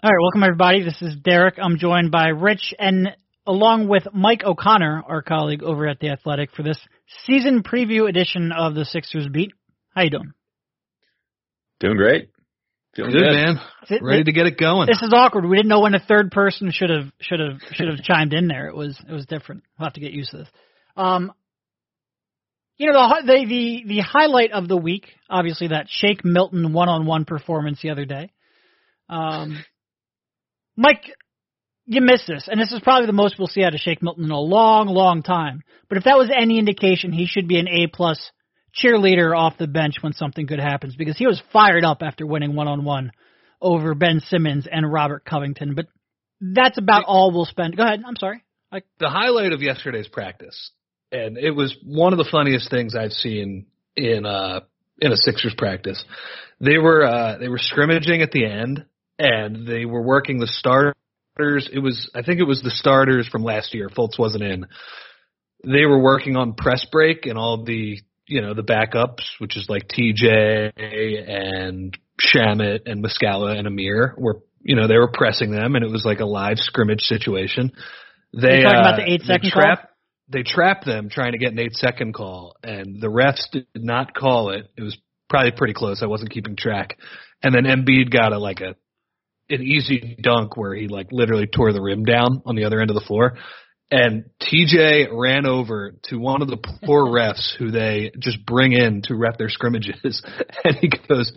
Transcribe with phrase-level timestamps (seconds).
[0.00, 0.84] All right, welcome everybody.
[0.84, 1.58] This is Derek.
[1.60, 3.08] I'm joined by Rich and
[3.44, 6.78] along with Mike O'Connor, our colleague over at the Athletic, for this
[7.26, 9.50] season preview edition of the Sixers Beat.
[9.96, 10.34] How you doing?
[11.80, 12.30] Doing great.
[12.94, 13.32] Feeling good, good.
[13.32, 13.60] man.
[13.90, 14.86] It, Ready to get it going.
[14.86, 15.44] This is awkward.
[15.44, 18.46] We didn't know when a third person should have should have should have chimed in
[18.46, 18.68] there.
[18.68, 19.64] It was it was different.
[19.80, 20.48] We'll have to get used to this.
[20.96, 21.32] Um,
[22.76, 26.88] you know the the the, the highlight of the week, obviously that Shake Milton one
[26.88, 28.30] on one performance the other day.
[29.08, 29.58] Um,
[30.78, 31.12] Mike,
[31.86, 34.26] you missed this, and this is probably the most we'll see out of Shake Milton
[34.26, 35.62] in a long, long time.
[35.88, 38.30] But if that was any indication, he should be an A plus
[38.80, 42.54] cheerleader off the bench when something good happens because he was fired up after winning
[42.54, 43.10] one on one
[43.60, 45.74] over Ben Simmons and Robert Covington.
[45.74, 45.86] But
[46.40, 47.76] that's about all we'll spend.
[47.76, 48.04] Go ahead.
[48.06, 48.44] I'm sorry.
[48.70, 50.70] I, the highlight of yesterday's practice,
[51.10, 53.66] and it was one of the funniest things I've seen
[53.96, 54.60] in uh
[55.00, 56.04] in a Sixers practice.
[56.60, 58.84] They were uh they were scrimmaging at the end
[59.18, 61.68] and they were working the starters.
[61.72, 63.88] It was, I think it was the starters from last year.
[63.88, 64.66] Fultz wasn't in.
[65.64, 69.66] They were working on press break and all the, you know, the backups, which is
[69.68, 75.74] like TJ and Shamet and Muscala and Amir were, you know, they were pressing them
[75.74, 77.72] and it was like a live scrimmage situation.
[78.32, 79.90] They, talking uh, about the eight second trap, call?
[80.28, 84.14] They trapped them trying to get an eight second call and the refs did not
[84.14, 84.70] call it.
[84.76, 84.96] It was
[85.28, 86.02] probably pretty close.
[86.02, 86.98] I wasn't keeping track.
[87.42, 88.74] And then Embiid got a like a
[89.50, 92.90] an easy dunk where he like literally tore the rim down on the other end
[92.90, 93.36] of the floor.
[93.90, 99.02] And TJ ran over to one of the poor refs who they just bring in
[99.04, 100.22] to ref their scrimmages.
[100.64, 101.32] And he goes,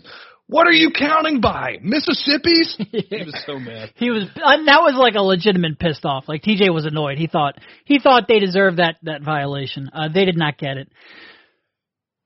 [0.48, 1.78] what are you counting by?
[1.82, 2.76] Mississippi's?
[2.92, 3.94] he was so mad.
[3.96, 6.26] he was uh, that was like a legitimate pissed off.
[6.28, 7.18] Like TJ was annoyed.
[7.18, 9.90] He thought he thought they deserved that that violation.
[9.94, 10.90] Uh, they did not get it.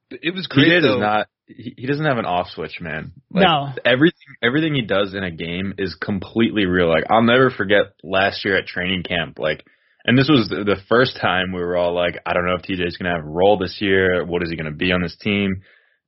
[0.10, 0.70] It was great.
[0.70, 0.88] TJ though.
[0.94, 3.14] does not he, he doesn't have an off switch, man.
[3.32, 3.70] Like, no.
[3.84, 6.90] Everything everything he does in a game is completely real.
[6.90, 9.40] Like I'll never forget last year at training camp.
[9.40, 9.64] Like,
[10.06, 12.98] and this was the first time we were all like, I don't know if TJ's
[12.98, 14.26] gonna have a role this year.
[14.26, 15.62] What is he gonna be on this team?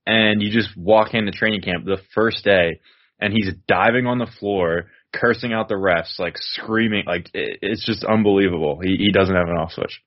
[0.06, 2.80] And you just walk into training camp the first day,
[3.20, 7.86] and he's diving on the floor, cursing out the refs, like screaming, like it, it's
[7.86, 8.80] just unbelievable.
[8.82, 10.02] He he doesn't have an off switch.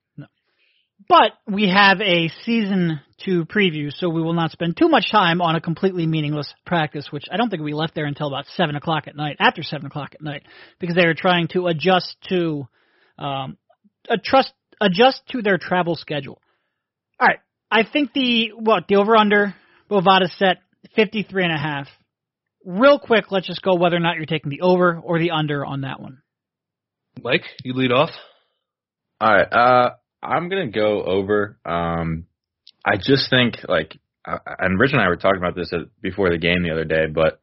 [1.10, 5.42] But we have a season to preview, so we will not spend too much time
[5.42, 8.76] on a completely meaningless practice, which I don't think we left there until about seven
[8.76, 10.44] o'clock at night, after seven o'clock at night,
[10.78, 12.68] because they were trying to adjust to
[13.18, 13.58] um,
[14.22, 16.40] trust adjust to their travel schedule.
[17.18, 17.40] All right,
[17.72, 19.56] I think the what the over under
[19.90, 20.58] Bovada set
[20.94, 21.88] fifty three and a half.
[22.64, 25.66] Real quick, let's just go whether or not you're taking the over or the under
[25.66, 26.22] on that one.
[27.20, 28.10] Mike, you lead off.
[29.20, 29.52] All right.
[29.52, 29.90] Uh,
[30.22, 31.58] I'm gonna go over.
[31.64, 32.26] Um,
[32.84, 36.62] I just think like, and Rich and I were talking about this before the game
[36.62, 37.40] the other day, but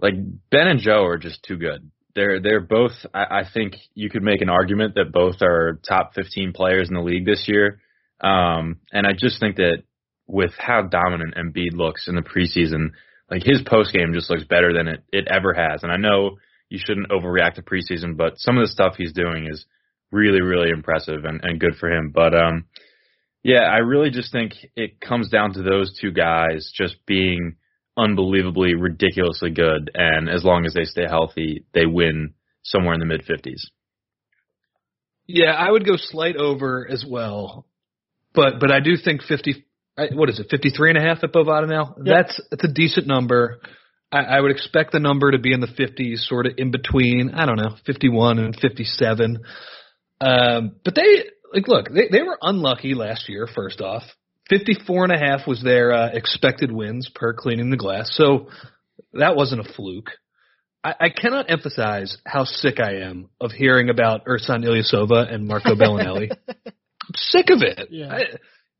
[0.00, 0.14] like
[0.50, 1.90] Ben and Joe are just too good.
[2.14, 2.92] They're they're both.
[3.12, 6.94] I, I think you could make an argument that both are top 15 players in
[6.94, 7.80] the league this year.
[8.20, 9.82] Um, and I just think that
[10.26, 12.92] with how dominant Embiid looks in the preseason,
[13.30, 15.82] like his post game just looks better than it it ever has.
[15.82, 19.46] And I know you shouldn't overreact to preseason, but some of the stuff he's doing
[19.50, 19.66] is
[20.14, 22.12] really, really impressive and, and good for him.
[22.14, 22.66] But um,
[23.42, 27.56] yeah, I really just think it comes down to those two guys just being
[27.96, 29.90] unbelievably, ridiculously good.
[29.94, 33.62] And as long as they stay healthy, they win somewhere in the mid 50s.
[35.26, 37.66] Yeah, I would go slight over as well.
[38.34, 39.64] But but I do think 50
[40.12, 41.94] what is it, 53 and a half at Bovada now?
[41.96, 42.04] Yep.
[42.04, 43.60] That's that's a decent number.
[44.10, 47.30] I, I would expect the number to be in the 50s, sort of in between,
[47.34, 49.38] I don't know, 51 and 57.
[50.20, 53.48] Um, but they like look, they they were unlucky last year.
[53.52, 54.02] First off,
[54.48, 58.48] fifty four and a half was their uh, expected wins per cleaning the glass, so
[59.12, 60.10] that wasn't a fluke.
[60.82, 65.74] I, I cannot emphasize how sick I am of hearing about Ersan Ilyasova and Marco
[65.74, 66.30] Belinelli.
[66.30, 67.88] I'm sick of it.
[67.90, 68.12] Yeah.
[68.12, 68.20] I,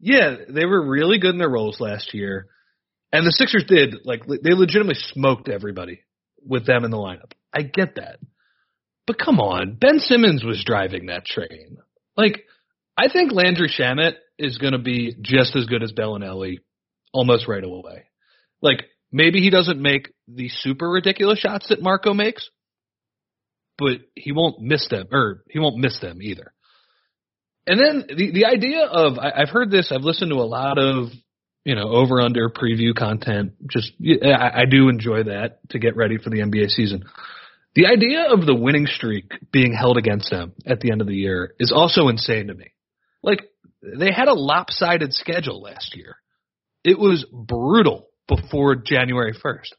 [0.01, 2.49] yeah, they were really good in their roles last year,
[3.13, 6.01] and the Sixers did like they legitimately smoked everybody
[6.45, 7.33] with them in the lineup.
[7.53, 8.19] I get that.
[9.07, 11.79] But come on, Ben Simmons was driving that train.
[12.17, 12.45] Like,
[12.97, 16.59] I think Landry Shamet is going to be just as good as Belinelli
[17.13, 18.05] almost right away.
[18.63, 22.49] Like, maybe he doesn't make the super ridiculous shots that Marco makes,
[23.77, 26.53] but he won't miss them, or he won't miss them either.
[27.67, 30.79] And then the the idea of I, I've heard this, I've listened to a lot
[30.79, 31.09] of
[31.65, 33.53] you know over under preview content.
[33.71, 33.93] Just
[34.23, 37.05] I, I do enjoy that to get ready for the NBA season.
[37.75, 41.15] The idea of the winning streak being held against them at the end of the
[41.15, 42.73] year is also insane to me.
[43.23, 43.43] Like,
[43.83, 46.17] they had a lopsided schedule last year.
[46.85, 49.73] It was brutal before January 1st.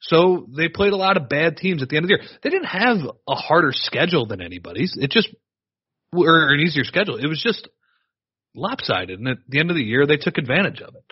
[0.00, 2.38] So they played a lot of bad teams at the end of the year.
[2.42, 2.98] They didn't have
[3.28, 4.96] a harder schedule than anybody's.
[4.96, 5.28] It just
[6.12, 7.16] or an easier schedule.
[7.16, 7.68] It was just
[8.54, 11.04] lopsided, and at the end of the year, they took advantage of it.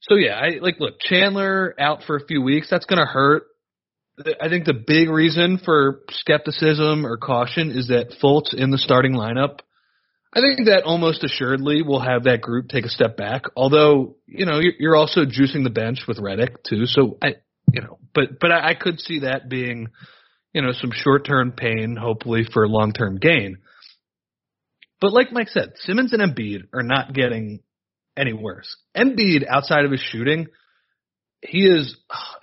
[0.00, 2.68] So yeah, I like look Chandler out for a few weeks.
[2.70, 3.44] That's going to hurt.
[4.18, 9.12] I think the big reason for skepticism or caution is that Fultz in the starting
[9.12, 9.58] lineup.
[10.32, 13.42] I think that almost assuredly will have that group take a step back.
[13.56, 17.36] Although you know you're also juicing the bench with Redick too, so I
[17.72, 19.88] you know, but but I, I could see that being
[20.52, 23.58] you know some short term pain, hopefully for long term gain.
[25.00, 27.60] But like Mike said, Simmons and Embiid are not getting
[28.16, 28.76] any worse.
[28.96, 30.46] Embiid, outside of his shooting,
[31.46, 31.96] he is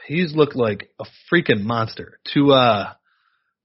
[0.07, 2.19] he's looked like a freaking monster.
[2.33, 2.93] To uh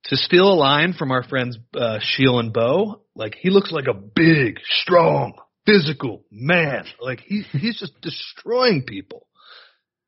[0.04, 3.86] to steal a line from our friends uh Sheil and Bo, like he looks like
[3.86, 5.34] a big, strong,
[5.66, 6.84] physical man.
[7.00, 9.26] Like he he's just destroying people.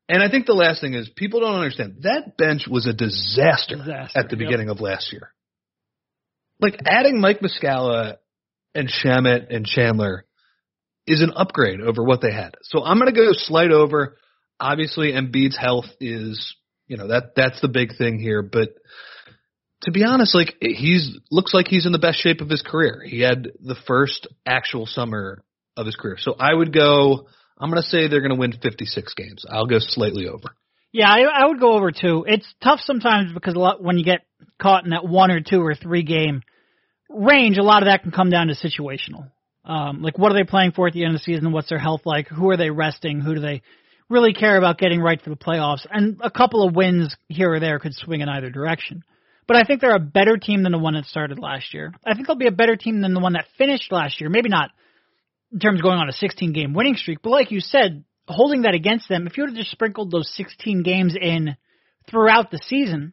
[0.09, 3.77] And I think the last thing is people don't understand that bench was a disaster,
[3.77, 4.45] Disaster, at the yep.
[4.45, 5.33] beginning of last year.
[6.59, 8.17] Like adding Mike Muscala
[8.75, 10.25] and Shamet and Chandler
[11.07, 12.55] is an upgrade over what they had.
[12.63, 14.17] So I'm going to go slight over.
[14.61, 16.55] Obviously, Embiid's health is,
[16.87, 18.41] you know, that that's the big thing here.
[18.41, 18.69] But
[19.83, 23.01] to be honest, like he's looks like he's in the best shape of his career.
[23.05, 25.43] He had the first actual summer
[25.75, 26.17] of his career.
[26.19, 27.27] So I would go.
[27.57, 29.45] I'm going to say they're going to win 56 games.
[29.47, 30.55] I'll go slightly over.
[30.91, 32.25] Yeah, I, I would go over too.
[32.27, 34.21] It's tough sometimes because a lot when you get
[34.59, 36.41] caught in that one or two or three game
[37.09, 39.31] range, a lot of that can come down to situational.
[39.63, 41.51] Um, like what are they playing for at the end of the season?
[41.51, 42.27] What's their health like?
[42.27, 43.21] Who are they resting?
[43.21, 43.61] Who do they
[44.11, 45.85] really care about getting right for the playoffs?
[45.89, 49.03] And a couple of wins here or there could swing in either direction.
[49.47, 51.93] But I think they're a better team than the one that started last year.
[52.05, 54.29] I think they'll be a better team than the one that finished last year.
[54.29, 54.69] Maybe not
[55.51, 58.61] in terms of going on a 16 game winning streak, but like you said, holding
[58.61, 61.57] that against them, if you would have just sprinkled those 16 games in
[62.09, 63.11] throughout the season,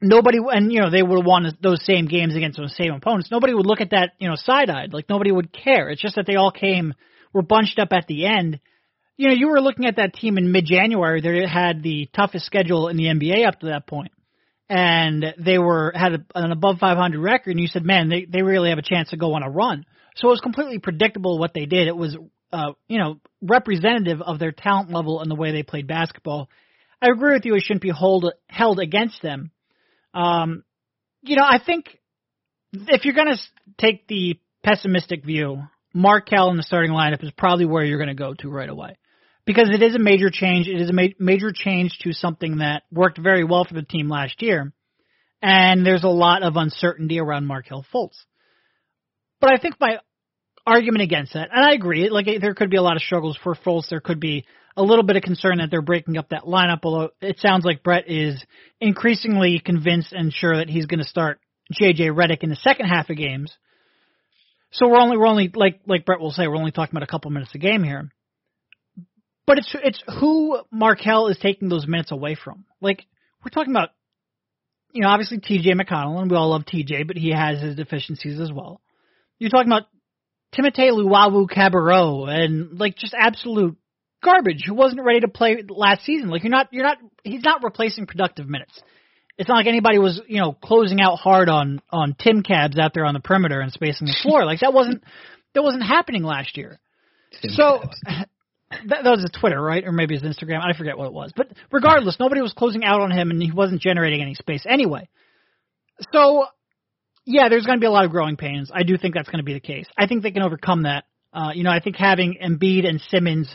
[0.00, 3.30] nobody and you know they would have won those same games against those same opponents.
[3.30, 5.88] Nobody would look at that you know side eyed like nobody would care.
[5.88, 6.94] It's just that they all came
[7.32, 8.60] were bunched up at the end.
[9.22, 11.20] You know, you were looking at that team in mid January.
[11.20, 14.10] They had the toughest schedule in the NBA up to that point,
[14.68, 17.52] and they were had a, an above 500 record.
[17.52, 19.86] And you said, man, they they really have a chance to go on a run.
[20.16, 21.86] So it was completely predictable what they did.
[21.86, 22.16] It was
[22.52, 26.48] uh, you know representative of their talent level and the way they played basketball.
[27.00, 27.54] I agree with you.
[27.54, 29.52] It shouldn't be hold, held against them.
[30.14, 30.64] Um,
[31.22, 31.96] you know, I think
[32.72, 33.40] if you're going to
[33.78, 35.62] take the pessimistic view,
[35.94, 38.96] Markelle in the starting lineup is probably where you're going to go to right away.
[39.44, 40.68] Because it is a major change.
[40.68, 44.08] It is a ma- major change to something that worked very well for the team
[44.08, 44.72] last year.
[45.40, 48.16] And there's a lot of uncertainty around Markelle Fultz.
[49.40, 49.98] But I think my
[50.64, 53.56] argument against that, and I agree, like there could be a lot of struggles for
[53.56, 53.88] Fultz.
[53.88, 54.44] There could be
[54.76, 57.82] a little bit of concern that they're breaking up that lineup, although it sounds like
[57.82, 58.42] Brett is
[58.80, 61.40] increasingly convinced and sure that he's going to start
[61.72, 63.52] JJ Redick in the second half of games.
[64.70, 67.10] So we're only we're only like like Brett will say we're only talking about a
[67.10, 68.10] couple minutes a game here.
[69.46, 72.64] But it's it's who Markelle is taking those minutes away from.
[72.80, 73.04] Like
[73.44, 73.90] we're talking about
[74.92, 78.38] you know, obviously TJ McConnell, and we all love TJ, but he has his deficiencies
[78.38, 78.80] as well.
[79.38, 79.86] You're talking about
[80.54, 83.76] Timothé Luwawu Cabarrot and like just absolute
[84.22, 86.28] garbage who wasn't ready to play last season.
[86.28, 88.80] Like you're not you're not he's not replacing productive minutes.
[89.38, 92.92] It's not like anybody was, you know, closing out hard on on Tim Cabs out
[92.94, 94.44] there on the perimeter and spacing the floor.
[94.44, 95.02] Like that wasn't
[95.54, 96.78] that wasn't happening last year.
[97.40, 98.28] Tim so Cabs.
[98.88, 99.84] that, that was his Twitter, right?
[99.84, 100.60] Or maybe his Instagram.
[100.62, 101.32] I forget what it was.
[101.34, 105.08] But regardless, nobody was closing out on him and he wasn't generating any space anyway.
[106.12, 106.46] So
[107.24, 108.70] yeah, there's going to be a lot of growing pains.
[108.74, 109.86] I do think that's going to be the case.
[109.96, 111.04] I think they can overcome that.
[111.32, 113.54] Uh, you know, I think having Embiid and Simmons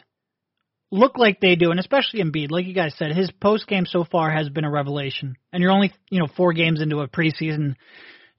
[0.90, 4.06] look like they do, and especially Embiid, like you guys said, his post game so
[4.10, 5.36] far has been a revelation.
[5.52, 7.76] And you're only you know four games into a preseason,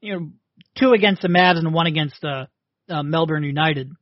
[0.00, 0.30] you know,
[0.78, 2.46] two against the Mavs and one against uh,
[2.88, 3.92] uh, Melbourne United.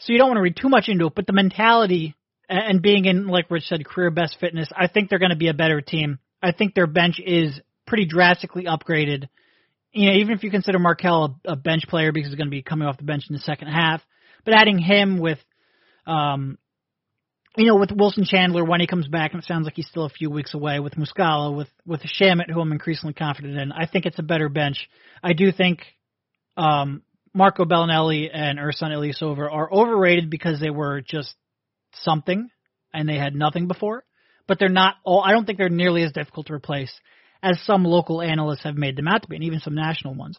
[0.00, 2.16] So you don't want to read too much into it, but the mentality
[2.52, 5.48] and being in, like Rich said, career best fitness, I think they're going to be
[5.48, 6.18] a better team.
[6.42, 9.28] I think their bench is pretty drastically upgraded.
[9.92, 12.50] You know, even if you consider Markelle a, a bench player because he's going to
[12.50, 14.00] be coming off the bench in the second half,
[14.44, 15.38] but adding him with
[16.06, 16.58] um,
[17.56, 20.04] you know, with Wilson Chandler when he comes back, and it sounds like he's still
[20.06, 20.80] a few weeks away.
[20.80, 24.48] With Muscala, with with Shamet, who I'm increasingly confident in, I think it's a better
[24.48, 24.88] bench.
[25.22, 25.80] I do think
[26.56, 27.02] um,
[27.34, 31.34] Marco Belinelli and Ersan Ilyasova are overrated because they were just
[31.94, 32.50] something
[32.92, 34.04] and they had nothing before.
[34.46, 35.22] But they're not all.
[35.22, 36.92] I don't think they're nearly as difficult to replace
[37.42, 40.36] as some local analysts have made them out to be, and even some national ones.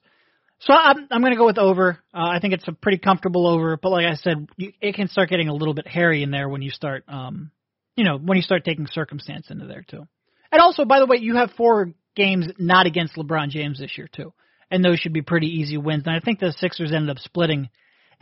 [0.60, 2.00] So I'm I'm going to go with over.
[2.13, 5.07] Uh, I think it's a pretty comfortable over, but like I said, you, it can
[5.07, 7.51] start getting a little bit hairy in there when you start, um,
[7.95, 10.07] you know, when you start taking circumstance into there too.
[10.51, 14.07] And also, by the way, you have four games not against LeBron James this year
[14.13, 14.33] too,
[14.69, 16.03] and those should be pretty easy wins.
[16.05, 17.69] And I think the Sixers ended up splitting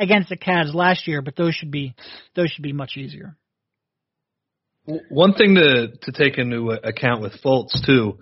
[0.02, 1.94] against the Cavs last year, but those should be
[2.36, 3.38] those should be much easier.
[5.10, 8.18] One thing to to take into account with Fultz too,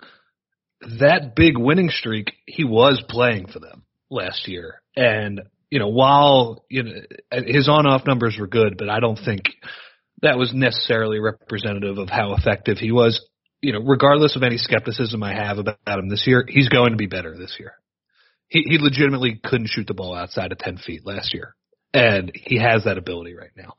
[1.00, 6.66] that big winning streak, he was playing for them last year, and you know while
[6.70, 6.92] you know
[7.32, 9.44] his on off numbers were good, but I don't think
[10.22, 13.26] that was necessarily representative of how effective he was.
[13.62, 16.98] You know, regardless of any skepticism I have about him this year, he's going to
[16.98, 17.74] be better this year.
[18.50, 21.56] He he legitimately couldn't shoot the ball outside of ten feet last year
[21.93, 23.74] and he has that ability right now.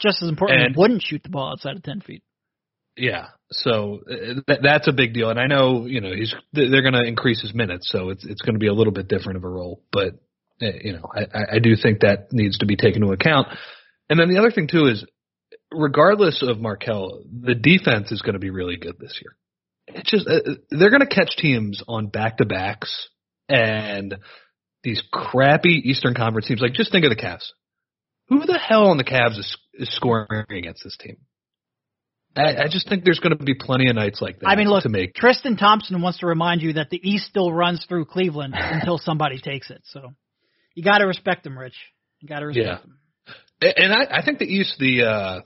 [0.00, 2.22] Just as important, and, he wouldn't shoot the ball outside of ten feet.
[2.96, 6.82] Yeah, so uh, th- that's a big deal, and I know you know he's they're
[6.82, 9.36] going to increase his minutes, so it's it's going to be a little bit different
[9.36, 10.14] of a role, but
[10.62, 13.48] uh, you know I, I do think that needs to be taken into account.
[14.08, 15.04] And then the other thing too is,
[15.72, 19.36] regardless of Markelle, the defense is going to be really good this year.
[19.88, 23.08] It's just uh, they're going to catch teams on back to backs
[23.48, 24.16] and
[24.86, 26.60] these crappy Eastern Conference teams.
[26.60, 27.44] Like just think of the Cavs.
[28.28, 31.16] Who the hell on the Cavs is, is scoring against this team?
[32.36, 34.48] I, I just think there's going to be plenty of nights like that.
[34.48, 35.14] I mean, look, to make.
[35.14, 39.40] Tristan Thompson wants to remind you that the East still runs through Cleveland until somebody
[39.40, 39.82] takes it.
[39.86, 40.12] So
[40.74, 41.76] you got to respect them, Rich.
[42.20, 42.78] You got to respect yeah.
[42.78, 43.74] them.
[43.76, 45.40] And I, I think the East, the uh,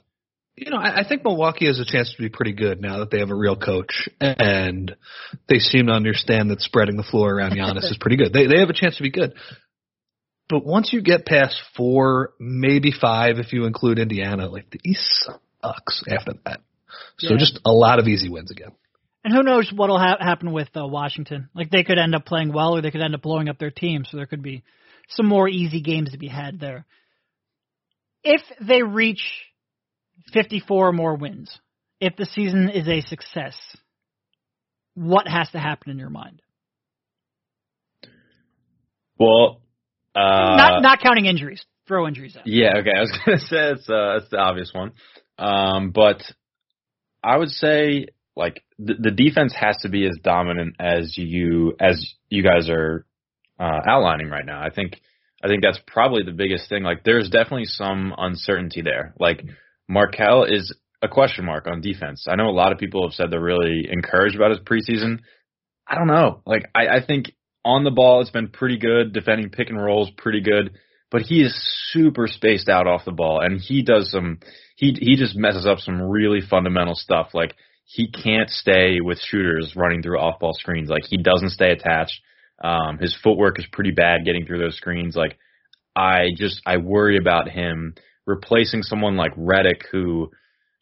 [0.61, 3.11] you know, I, I think Milwaukee has a chance to be pretty good now that
[3.11, 4.95] they have a real coach, and
[5.49, 8.33] they seem to understand that spreading the floor around Giannis is pretty good.
[8.33, 9.35] They they have a chance to be good.
[10.49, 15.31] But once you get past four, maybe five, if you include Indiana, like the East
[15.63, 16.61] sucks after that.
[17.19, 17.39] So yeah.
[17.39, 18.73] just a lot of easy wins again.
[19.23, 21.51] And who knows what'll ha- happen with uh, Washington?
[21.55, 23.71] Like they could end up playing well, or they could end up blowing up their
[23.71, 24.05] team.
[24.05, 24.65] So there could be
[25.11, 26.85] some more easy games to be had there.
[28.25, 29.23] If they reach
[30.33, 31.59] 54 more wins,
[32.01, 33.57] if the season is a success,
[34.95, 36.43] what has to happen in your mind?
[39.19, 39.61] Well,
[40.15, 41.63] uh, not not counting injuries.
[41.87, 42.47] Throw injuries out.
[42.47, 42.93] Yeah, okay.
[42.97, 44.93] I was gonna say it's uh, it's the obvious one,
[45.39, 46.23] um, but
[47.23, 52.15] I would say like the, the defense has to be as dominant as you as
[52.29, 53.05] you guys are
[53.59, 54.63] uh, outlining right now.
[54.63, 55.01] I think
[55.43, 56.83] I think that's probably the biggest thing.
[56.83, 59.15] Like there's definitely some uncertainty there.
[59.19, 59.45] Like
[59.91, 62.27] Markelle is a question mark on defense.
[62.29, 65.19] I know a lot of people have said they're really encouraged about his preseason.
[65.87, 66.43] I don't know.
[66.47, 67.33] Like I, I think
[67.65, 69.13] on the ball it's been pretty good.
[69.13, 70.73] Defending pick and rolls pretty good,
[71.11, 71.55] but he is
[71.91, 74.39] super spaced out off the ball, and he does some.
[74.77, 77.31] He he just messes up some really fundamental stuff.
[77.35, 77.55] Like
[77.85, 80.89] he can't stay with shooters running through off ball screens.
[80.89, 82.21] Like he doesn't stay attached.
[82.63, 85.17] Um, his footwork is pretty bad getting through those screens.
[85.17, 85.37] Like
[85.97, 87.95] I just I worry about him
[88.27, 90.31] replacing someone like Redick, who,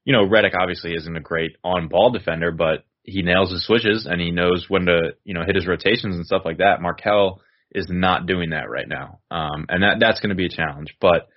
[0.05, 4.07] you know, Redick obviously isn't a great on ball defender, but he nails his switches
[4.11, 6.83] and he knows when to, you know, hit his rotations and stuff like that.
[6.83, 7.41] Markelle
[7.73, 9.21] is not doing that right now.
[9.31, 10.95] Um, and that, that's going to be a challenge.
[11.01, 11.29] But,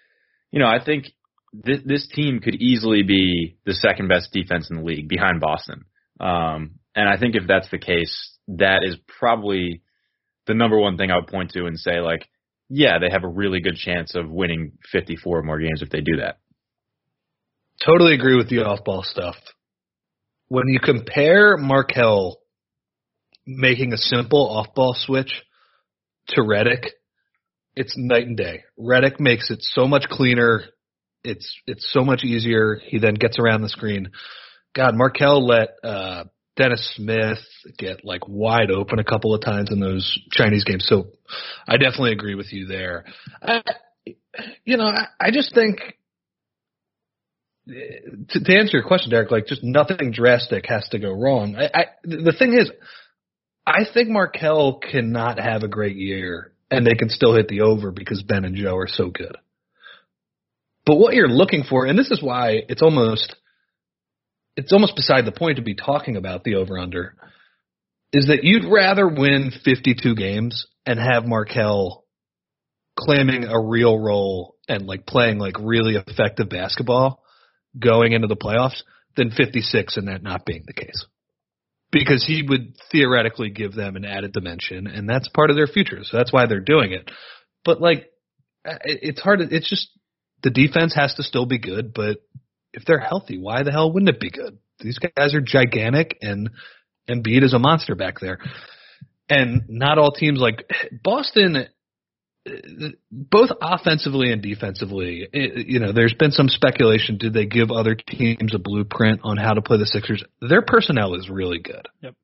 [0.51, 1.08] you know, I think
[1.53, 5.86] this, this team could easily be the second best defense in the league behind Boston.
[6.20, 9.81] Um, and I think if that's the case, that is probably
[10.48, 12.27] the number one thing I would point to and say, like,
[12.74, 16.18] yeah, they have a really good chance of winning 54 more games if they do
[16.18, 16.38] that.
[17.86, 19.36] Totally agree with the off ball stuff.
[20.48, 22.38] When you compare Markelle
[23.46, 25.44] making a simple off ball switch
[26.30, 26.86] to Redick,
[27.75, 28.63] it's night and day.
[28.80, 30.63] Redick makes it so much cleaner.
[31.25, 32.80] It's it's so much easier.
[32.86, 34.12] He then gets around the screen.
[34.74, 36.24] God, Markelle let uh,
[36.58, 37.39] Dennis Smith
[37.77, 40.86] get like wide open a couple of times in those Chinese games.
[40.88, 41.08] So
[41.67, 43.05] I definitely agree with you there.
[43.41, 43.63] I,
[44.65, 45.79] you know, I, I just think
[47.67, 51.55] to, to answer your question, Derek, like just nothing drastic has to go wrong.
[51.55, 52.70] I, I the thing is,
[53.65, 57.91] I think Markelle cannot have a great year and they can still hit the over
[57.91, 59.38] because Ben and Joe are so good.
[60.86, 63.36] But what you're looking for, and this is why it's almost
[64.55, 67.15] it's almost beside the point to be talking about the over under
[68.13, 72.03] is that you'd rather win 52 games and have Markelle
[72.98, 77.24] claiming a real role and like playing like really effective basketball
[77.79, 78.81] going into the playoffs
[79.15, 81.05] than 56 and that not being the case.
[81.91, 86.00] Because he would theoretically give them an added dimension and that's part of their future.
[86.03, 87.10] So that's why they're doing it.
[87.63, 88.10] But like
[88.65, 89.89] it's hard to, it's just
[90.43, 92.17] the defense has to still be good, but
[92.74, 94.58] if they're healthy, why the hell wouldn't it be good?
[94.80, 96.50] These guys are gigantic, and
[97.10, 98.40] Embiid is a monster back there.
[99.30, 100.70] And not all teams like
[101.04, 101.68] Boston.
[102.44, 102.51] Uh,
[103.12, 107.20] both offensively and defensively, it, you know, there's been some speculation.
[107.20, 110.24] Did they give other teams a blueprint on how to play the Sixers?
[110.42, 111.88] Their personnel is really good.
[112.01, 112.16] Yep.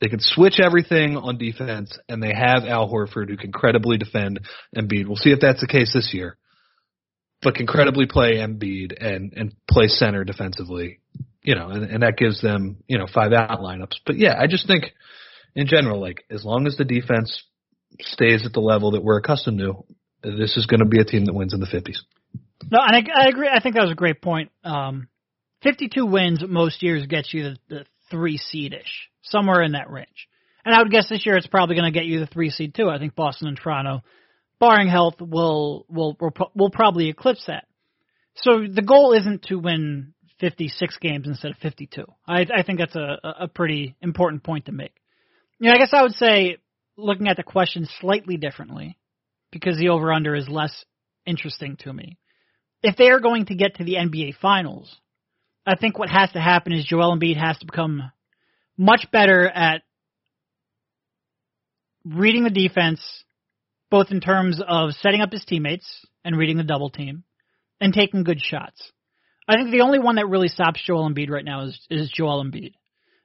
[0.00, 4.40] They can switch everything on defense, and they have Al Horford who can credibly defend
[4.76, 5.06] Embiid.
[5.06, 6.36] We'll see if that's the case this year,
[7.42, 11.00] but can credibly play Embiid and and play center defensively.
[11.42, 13.96] You know, and, and that gives them you know five out lineups.
[14.04, 14.92] But yeah, I just think
[15.54, 17.42] in general, like as long as the defense
[18.00, 19.84] stays at the level that we're accustomed to,
[20.22, 21.98] this is going to be a team that wins in the 50s.
[22.70, 23.48] No, and I, I agree.
[23.52, 24.50] I think that was a great point.
[24.62, 25.08] Um,
[25.62, 30.28] 52 wins most years gets you the, the three seed ish, somewhere in that range.
[30.64, 32.74] And I would guess this year it's probably going to get you the three seed
[32.74, 32.88] too.
[32.90, 34.02] I think Boston and Toronto,
[34.60, 36.16] barring health, will will
[36.54, 37.66] will, probably eclipse that.
[38.36, 42.04] So the goal isn't to win 56 games instead of 52.
[42.26, 44.94] I, I think that's a, a pretty important point to make.
[45.58, 46.58] Yeah, I guess I would say
[46.96, 48.96] looking at the question slightly differently
[49.50, 50.84] because the over under is less
[51.26, 52.18] interesting to me.
[52.82, 54.94] If they are going to get to the NBA Finals,
[55.66, 58.10] I think what has to happen is Joel Embiid has to become
[58.76, 59.82] much better at
[62.04, 63.00] reading the defense,
[63.90, 67.24] both in terms of setting up his teammates and reading the double team,
[67.80, 68.92] and taking good shots.
[69.48, 72.44] I think the only one that really stops Joel Embiid right now is is Joel
[72.44, 72.74] Embiid,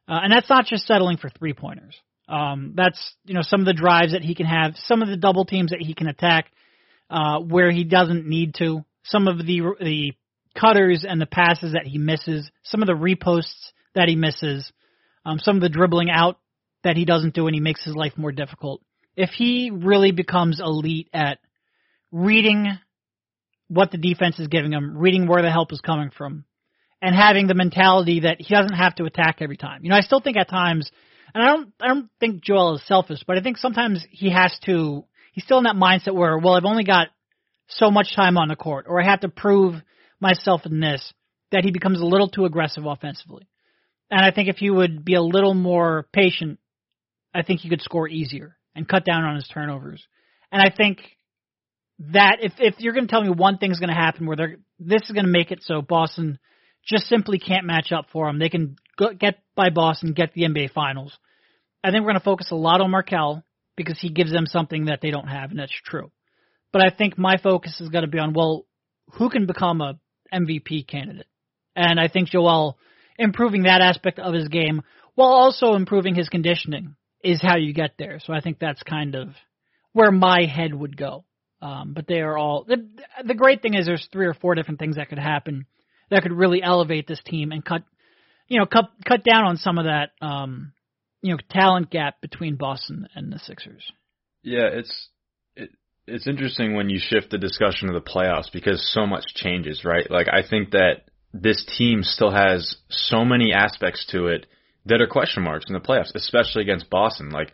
[0.07, 1.95] uh, and that's not just settling for three pointers.
[2.29, 5.17] Um, that's you know some of the drives that he can have, some of the
[5.17, 6.51] double teams that he can attack
[7.09, 10.13] uh, where he doesn't need to, some of the the
[10.59, 14.71] cutters and the passes that he misses, some of the reposts that he misses,
[15.25, 16.37] um, some of the dribbling out
[16.83, 18.81] that he doesn't do, and he makes his life more difficult.
[19.15, 21.39] If he really becomes elite at
[22.11, 22.67] reading
[23.67, 26.45] what the defense is giving him, reading where the help is coming from,
[27.01, 29.83] and having the mentality that he doesn't have to attack every time.
[29.83, 30.89] You know, I still think at times
[31.33, 34.57] and I don't I don't think Joel is selfish, but I think sometimes he has
[34.65, 37.07] to he's still in that mindset where, well, I've only got
[37.67, 39.75] so much time on the court, or I have to prove
[40.19, 41.13] myself in this,
[41.51, 43.47] that he becomes a little too aggressive offensively.
[44.11, 46.59] And I think if he would be a little more patient,
[47.33, 50.05] I think he could score easier and cut down on his turnovers.
[50.51, 50.99] And I think
[52.11, 54.57] that if if you're going to tell me one thing's going to happen where they're
[54.79, 56.39] this is going to make it so Boston
[56.85, 60.43] just simply can't match up for them, they can go, get by Boston, get the
[60.43, 61.17] NBA Finals.
[61.83, 63.43] I think we're going to focus a lot on Markelle
[63.77, 66.11] because he gives them something that they don't have, and that's true.
[66.71, 68.65] But I think my focus is going to be on well,
[69.13, 69.99] who can become a
[70.33, 71.27] MVP candidate,
[71.75, 72.77] and I think Joel
[73.17, 74.81] improving that aspect of his game
[75.15, 78.19] while also improving his conditioning is how you get there.
[78.23, 79.29] So I think that's kind of
[79.93, 81.25] where my head would go.
[81.61, 82.85] Um, but they are all the,
[83.25, 85.65] the great thing is there's three or four different things that could happen
[86.09, 87.83] that could really elevate this team and cut
[88.49, 90.73] you know cut cut down on some of that um,
[91.21, 93.91] you know talent gap between Boston and the Sixers.
[94.43, 95.07] Yeah, it's
[95.55, 95.69] it,
[96.05, 100.09] it's interesting when you shift the discussion to the playoffs because so much changes, right?
[100.11, 104.45] Like I think that this team still has so many aspects to it
[104.85, 107.29] that are question marks in the playoffs, especially against Boston.
[107.29, 107.51] Like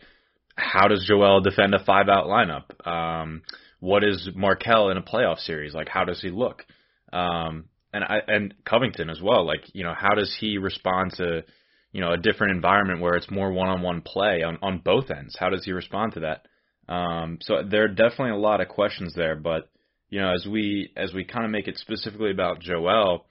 [0.56, 2.86] how does Joel defend a five out lineup?
[2.86, 3.42] Um,
[3.80, 5.74] what is Markelle in a playoff series?
[5.74, 6.64] Like how does he look?
[7.12, 9.46] Um, and I and Covington as well.
[9.46, 11.44] Like you know how does he respond to
[11.92, 15.36] you know a different environment where it's more one-on-one play on on both ends.
[15.38, 16.46] How does he respond to that?
[16.92, 19.68] Um, so there are definitely a lot of questions there, but
[20.08, 23.26] you know as we as we kind of make it specifically about Joel,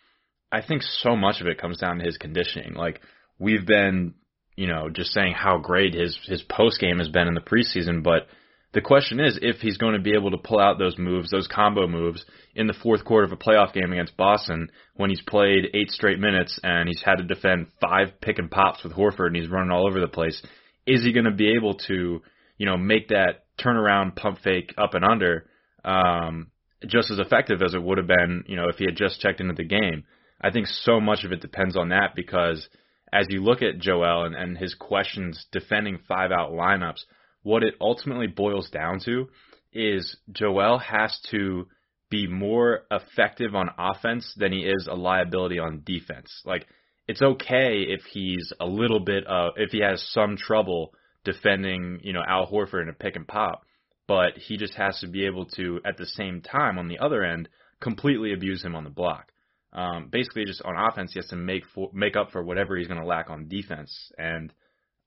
[0.51, 2.73] I think so much of it comes down to his conditioning.
[2.73, 3.01] Like
[3.39, 4.13] we've been
[4.55, 8.03] you know just saying how great his his post game has been in the preseason,
[8.03, 8.27] but
[8.71, 11.47] the question is if he's going to be able to pull out those moves, those
[11.47, 12.23] combo moves,
[12.53, 16.19] in the fourth quarter of a playoff game against Boston when he's played eight straight
[16.19, 19.71] minutes and he's had to defend five pick and pops with Horford and he's running
[19.71, 20.41] all over the place.
[20.85, 22.21] Is he going to be able to,
[22.57, 25.47] you know, make that turnaround pump fake up and under
[25.83, 26.51] um,
[26.85, 29.41] just as effective as it would have been, you know, if he had just checked
[29.41, 30.03] into the game?
[30.41, 32.67] I think so much of it depends on that because
[33.11, 37.03] as you look at Joel and, and his questions defending five out lineups–
[37.43, 39.27] what it ultimately boils down to
[39.71, 41.67] is Joel has to
[42.09, 46.41] be more effective on offense than he is a liability on defense.
[46.43, 46.65] Like
[47.07, 50.93] it's okay if he's a little bit of if he has some trouble
[51.23, 53.61] defending, you know, Al Horford in a pick and pop,
[54.07, 57.23] but he just has to be able to at the same time on the other
[57.23, 57.47] end
[57.79, 59.31] completely abuse him on the block.
[59.71, 62.87] Um, basically, just on offense, he has to make for, make up for whatever he's
[62.87, 64.51] going to lack on defense, and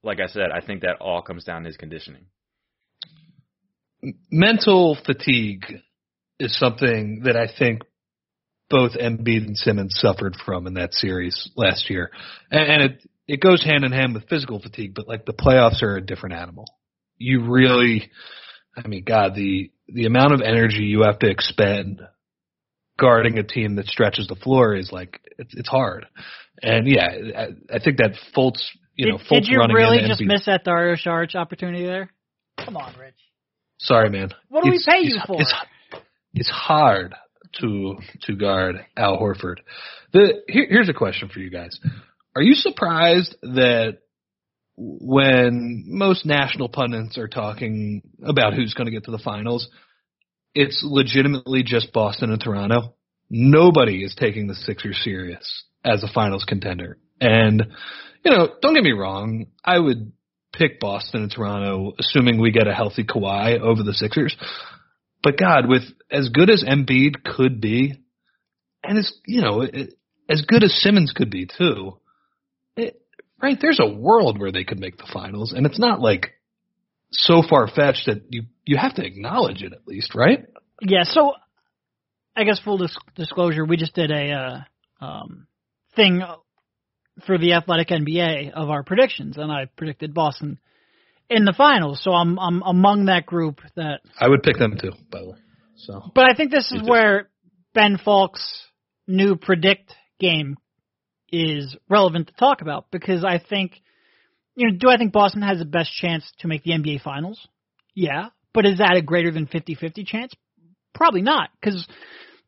[0.04, 2.26] like I said, I think that all comes down to his conditioning.
[4.30, 5.64] Mental fatigue
[6.40, 7.82] is something that I think
[8.68, 12.10] both Embiid and Simmons suffered from in that series last year,
[12.50, 14.94] and, and it it goes hand in hand with physical fatigue.
[14.94, 16.64] But like the playoffs are a different animal.
[17.16, 18.10] You really,
[18.76, 22.00] I mean, God, the the amount of energy you have to expend
[22.98, 26.06] guarding a team that stretches the floor is like it's it's hard.
[26.62, 28.62] And yeah, I, I think that Fultz,
[28.94, 32.10] you did, know, Fultz did you really just NB miss that Dario Saric opportunity there?
[32.64, 33.14] Come on, Rich.
[33.80, 34.30] Sorry, man.
[34.48, 35.40] What do we pay you for?
[35.40, 35.54] It's,
[36.34, 37.14] it's hard
[37.60, 39.56] to to guard Al Horford.
[40.12, 41.78] The here, here's a question for you guys:
[42.36, 43.98] Are you surprised that
[44.76, 49.68] when most national pundits are talking about who's going to get to the finals,
[50.54, 52.94] it's legitimately just Boston and Toronto?
[53.30, 56.98] Nobody is taking the Sixers serious as a finals contender.
[57.20, 57.72] And
[58.24, 60.12] you know, don't get me wrong, I would
[60.52, 64.36] pick Boston and Toronto, assuming we get a healthy Kawhi over the Sixers.
[65.22, 67.94] But God, with as good as Embiid could be,
[68.84, 69.94] and as you know, it,
[70.28, 71.98] as good as Simmons could be too,
[72.76, 73.00] it,
[73.40, 73.58] right?
[73.60, 76.32] There's a world where they could make the finals, and it's not like
[77.12, 80.46] so far fetched that you you have to acknowledge it at least, right?
[80.80, 81.32] Yeah, so
[82.34, 84.64] I guess full dis- disclosure, we just did a
[85.00, 85.46] uh, um,
[85.94, 86.22] thing
[87.26, 90.58] for the Athletic NBA of our predictions, and I predicted Boston
[91.28, 92.00] in the finals.
[92.02, 94.00] So I'm I'm among that group that.
[94.18, 95.38] I would pick them too, by the way.
[95.76, 97.28] So But I think this is where
[97.74, 98.62] Ben Falk's
[99.06, 100.56] new predict game
[101.30, 103.80] is relevant to talk about because I think,
[104.54, 107.40] you know, do I think Boston has the best chance to make the NBA Finals?
[107.94, 110.32] Yeah, but is that a greater than 50-50 chance?
[110.94, 111.86] Probably not, because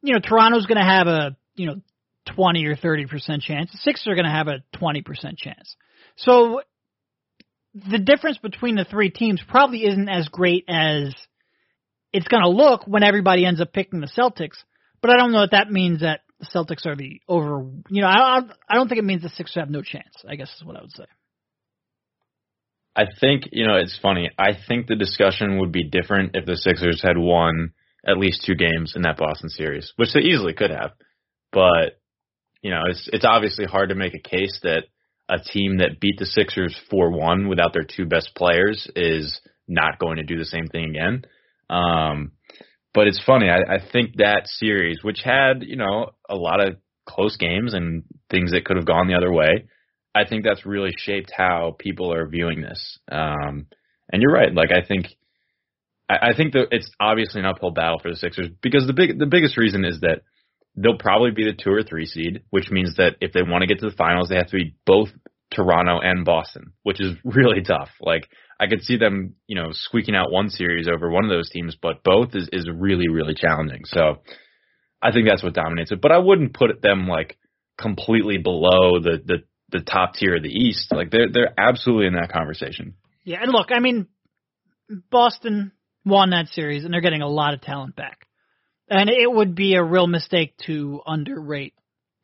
[0.03, 1.77] you know Toronto's going to have a you know
[2.35, 3.71] 20 or 30 percent chance.
[3.73, 5.77] The Sixers are going to have a 20 percent chance.
[6.17, 6.61] So
[7.75, 11.14] the difference between the three teams probably isn't as great as
[12.12, 14.62] it's going to look when everybody ends up picking the Celtics.
[15.01, 17.67] But I don't know if that means that the Celtics are the over.
[17.88, 20.14] You know, I I, I don't think it means the Sixers have no chance.
[20.29, 21.05] I guess is what I would say.
[22.96, 24.30] I think you know it's funny.
[24.38, 27.72] I think the discussion would be different if the Sixers had won
[28.07, 30.92] at least two games in that Boston series, which they easily could have.
[31.52, 32.00] But
[32.62, 34.85] you know, it's it's obviously hard to make a case that
[35.28, 39.98] a team that beat the Sixers four one without their two best players is not
[39.98, 41.24] going to do the same thing again.
[41.70, 42.33] Um,
[42.92, 43.48] but it's funny.
[43.48, 46.76] I, I think that series, which had you know a lot of
[47.07, 49.66] close games and things that could have gone the other way,
[50.14, 52.98] I think that's really shaped how people are viewing this.
[53.11, 53.66] Um,
[54.12, 54.55] and you're right.
[54.55, 55.07] Like I think,
[56.09, 59.18] I, I think that it's obviously an uphill battle for the Sixers because the big,
[59.18, 60.22] the biggest reason is that
[60.77, 63.66] they'll probably be the two or three seed, which means that if they want to
[63.66, 65.09] get to the finals, they have to be both
[65.53, 67.90] Toronto and Boston, which is really tough.
[68.00, 68.29] Like
[68.61, 71.77] I could see them, you know, squeaking out one series over one of those teams,
[71.81, 73.83] but both is is really really challenging.
[73.85, 74.22] So
[75.03, 76.00] I think that's what dominates it.
[76.00, 77.37] But I wouldn't put them like
[77.79, 79.38] completely below the the
[79.74, 80.92] the top tier of the East.
[80.92, 82.94] Like they're they're absolutely in that conversation.
[83.24, 84.06] Yeah, and look, I mean,
[85.10, 85.72] Boston
[86.04, 88.26] won that series, and they're getting a lot of talent back,
[88.88, 91.74] and it would be a real mistake to underrate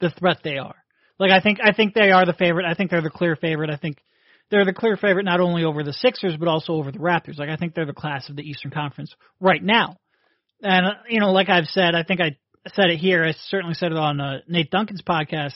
[0.01, 0.77] the threat they are.
[1.19, 2.67] Like I think I think they are the favorite.
[2.67, 3.71] I think they're the clear favorite.
[3.71, 3.99] I think
[4.51, 7.39] they're the clear favorite not only over the Sixers but also over the Raptors.
[7.39, 9.97] Like I think they're the class of the Eastern Conference right now.
[10.63, 12.37] And you know, like I've said, I think I
[12.75, 13.25] said it here.
[13.25, 15.55] I certainly said it on uh, Nate Duncan's podcast.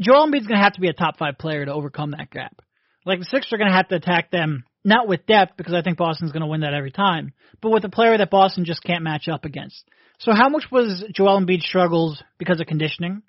[0.00, 2.60] Joel Embiid's going to have to be a top five player to overcome that gap.
[3.06, 5.82] Like the Sixers are going to have to attack them not with depth because I
[5.82, 8.82] think Boston's going to win that every time, but with a player that Boston just
[8.82, 9.82] can't match up against.
[10.18, 13.22] So how much was Joel Embiid's struggles because of conditioning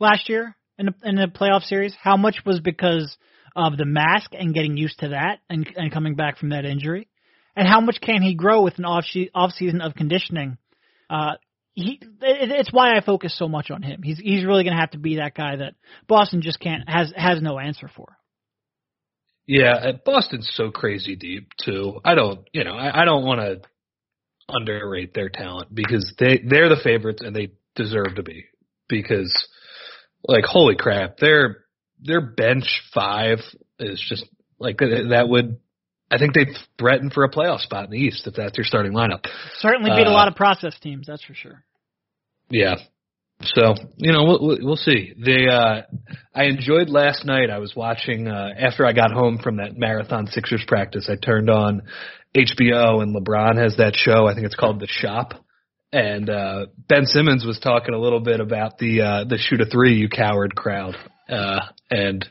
[0.00, 1.94] last year in the in the playoff series?
[2.00, 3.16] How much was because
[3.54, 7.08] of the mask and getting used to that and and coming back from that injury?
[7.56, 10.58] And how much can he grow with an off off season of conditioning?
[11.08, 11.34] Uh,
[11.74, 14.02] he it, it's why I focus so much on him.
[14.02, 15.74] He's he's really going to have to be that guy that
[16.06, 18.16] Boston just can't has has no answer for.
[19.46, 22.00] Yeah, Boston's so crazy deep too.
[22.02, 23.60] I don't, you know, I, I don't want to
[24.48, 28.46] underrate their talent because they they're the favorites and they deserve to be
[28.88, 29.48] because
[30.26, 31.64] like holy crap, their
[32.00, 33.38] their bench five
[33.78, 34.24] is just
[34.58, 35.58] like that would
[36.10, 36.46] I think they
[36.78, 39.26] threaten for a playoff spot in the East if that's your starting lineup.
[39.58, 41.64] Certainly beat a Uh, lot of process teams, that's for sure.
[42.50, 42.76] Yeah.
[43.42, 45.12] So you know we'll we'll- we'll see.
[45.18, 45.82] They uh,
[46.34, 47.50] I enjoyed last night.
[47.50, 51.08] I was watching uh, after I got home from that marathon Sixers practice.
[51.10, 51.82] I turned on
[52.36, 54.26] HBO and LeBron has that show.
[54.28, 55.34] I think it's called The Shop.
[55.92, 59.66] And uh, Ben Simmons was talking a little bit about the uh, the shoot a
[59.66, 60.96] three you coward crowd
[61.28, 62.24] uh, and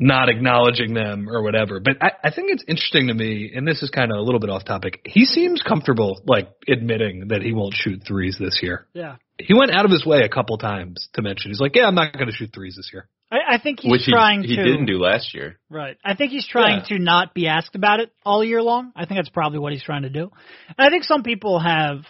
[0.00, 1.80] not acknowledging them or whatever.
[1.80, 4.38] But I, I think it's interesting to me, and this is kind of a little
[4.38, 5.00] bit off topic.
[5.04, 9.16] He seems comfortable like admitting that he won't shoot threes this year Yeah.
[9.38, 11.50] he went out of his way a couple times to mention.
[11.50, 13.90] He's like, "Yeah, I'm not going to shoot threes this year." I, I think he's
[13.90, 14.62] which he, trying he to.
[14.64, 15.58] didn't do last year.
[15.68, 15.96] Right.
[16.04, 16.96] I think he's trying Yeah.
[16.96, 18.92] to not be asked about it all year long.
[18.96, 20.30] I think that's probably what he's trying to do.
[20.78, 22.02] And I think some people have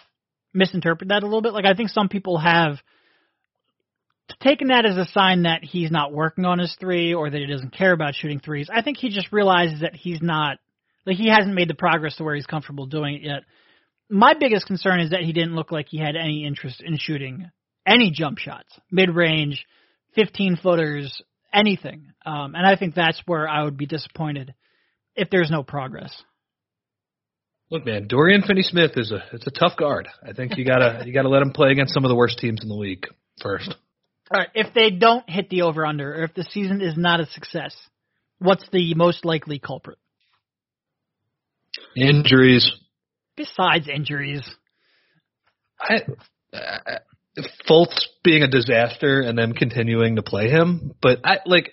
[0.55, 1.53] misinterpreted that a little bit.
[1.55, 2.77] Like I think some people have
[4.41, 7.47] taken that as a sign that he's not working on his three or that he
[7.47, 8.69] doesn't care about shooting threes.
[8.73, 10.59] I think he just realizes that he's not
[11.07, 13.43] like he hasn't made the progress to where he's comfortable doing it yet.
[14.11, 17.51] My biggest concern is that he didn't look like he had any interest in shooting
[17.87, 19.67] any jump shots, mid range,
[20.15, 22.13] 15 footers, anything.
[22.25, 24.55] Um, and I think that's where I would be disappointed
[25.17, 26.23] if there's no progress.
[27.71, 30.09] Look, man, Dorian Finney-Smith is a it's a tough guard.
[30.27, 32.61] I think you gotta you gotta let him play against some of the worst teams
[32.63, 33.07] in the league
[33.43, 33.75] first.
[34.31, 37.21] All right, if they don't hit the over under, or if the season is not
[37.21, 37.75] a success,
[38.39, 39.99] what's the most likely culprit
[41.97, 42.71] Injuries.
[43.37, 44.43] besides injuries?
[45.81, 46.01] I,
[46.53, 46.99] uh,
[47.69, 51.73] Fultz being a disaster and them continuing to play him, but I like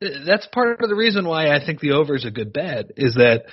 [0.00, 3.14] that's part of the reason why I think the over is a good bet is
[3.14, 3.44] that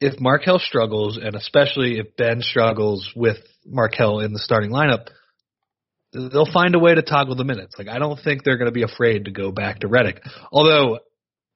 [0.00, 5.08] if Markelle struggles and especially if Ben struggles with Markelle in the starting lineup,
[6.12, 7.74] they'll find a way to toggle the minutes.
[7.78, 10.18] Like I don't think they're going to be afraid to go back to Redick.
[10.52, 11.00] Although,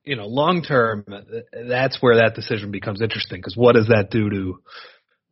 [0.05, 1.05] you know, long term,
[1.53, 4.59] that's where that decision becomes interesting because what does that do to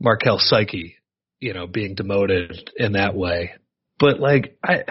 [0.01, 0.97] Markelle's psyche?
[1.41, 3.55] You know, being demoted in that way.
[3.99, 4.85] But like, I,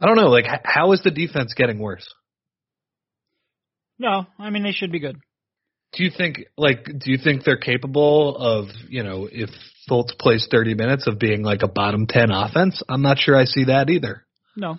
[0.00, 0.28] I don't know.
[0.28, 2.06] Like, how is the defense getting worse?
[3.98, 5.16] No, I mean they should be good.
[5.92, 9.50] Do you think like do you think they're capable of, you know, if
[9.88, 12.82] Fultz plays 30 minutes of being like a bottom 10 offense?
[12.88, 14.24] I'm not sure I see that either.
[14.56, 14.78] No.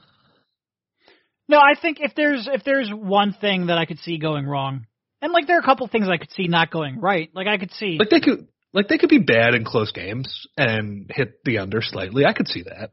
[1.48, 4.88] No, I think if there's if there's one thing that I could see going wrong,
[5.22, 7.30] and like there are a couple things I could see not going right.
[7.36, 10.48] Like I could see Like they could like they could be bad in close games
[10.58, 12.26] and hit the under slightly.
[12.26, 12.92] I could see that.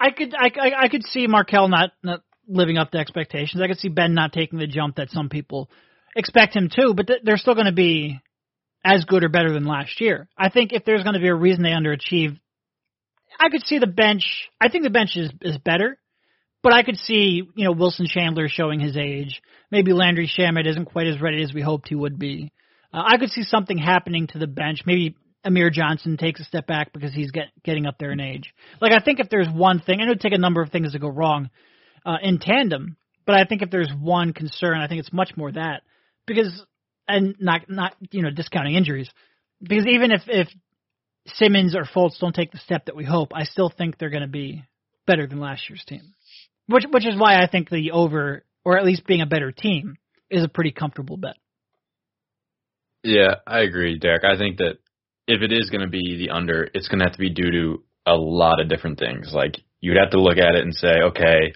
[0.00, 3.62] I could I, I I could see Markelle not not living up to expectations.
[3.62, 5.70] I could see Ben not taking the jump that some people
[6.16, 8.18] expect him to, but th- they're still going to be
[8.84, 10.28] as good or better than last year.
[10.36, 12.38] I think if there's going to be a reason they underachieve,
[13.38, 14.48] I could see the bench.
[14.60, 15.98] I think the bench is is better,
[16.62, 19.40] but I could see you know Wilson Chandler showing his age.
[19.70, 22.52] Maybe Landry Shamet isn't quite as ready as we hoped he would be.
[22.92, 24.80] Uh, I could see something happening to the bench.
[24.84, 28.52] Maybe Amir Johnson takes a step back because he's get, getting up there in age.
[28.80, 30.92] Like I think if there's one thing, and it would take a number of things
[30.92, 31.50] to go wrong
[32.04, 35.52] uh, in tandem, but I think if there's one concern, I think it's much more
[35.52, 35.82] that
[36.26, 36.64] because
[37.10, 39.10] and not not you know discounting injuries
[39.62, 40.48] because even if if
[41.26, 44.22] Simmons or Fultz don't take the step that we hope, I still think they're going
[44.22, 44.64] to be
[45.06, 46.14] better than last year's team.
[46.66, 49.96] Which which is why I think the over or at least being a better team
[50.30, 51.36] is a pretty comfortable bet.
[53.02, 54.24] Yeah, I agree, Derek.
[54.24, 54.78] I think that
[55.26, 57.50] if it is going to be the under, it's going to have to be due
[57.50, 59.30] to a lot of different things.
[59.32, 61.52] Like you'd have to look at it and say, okay,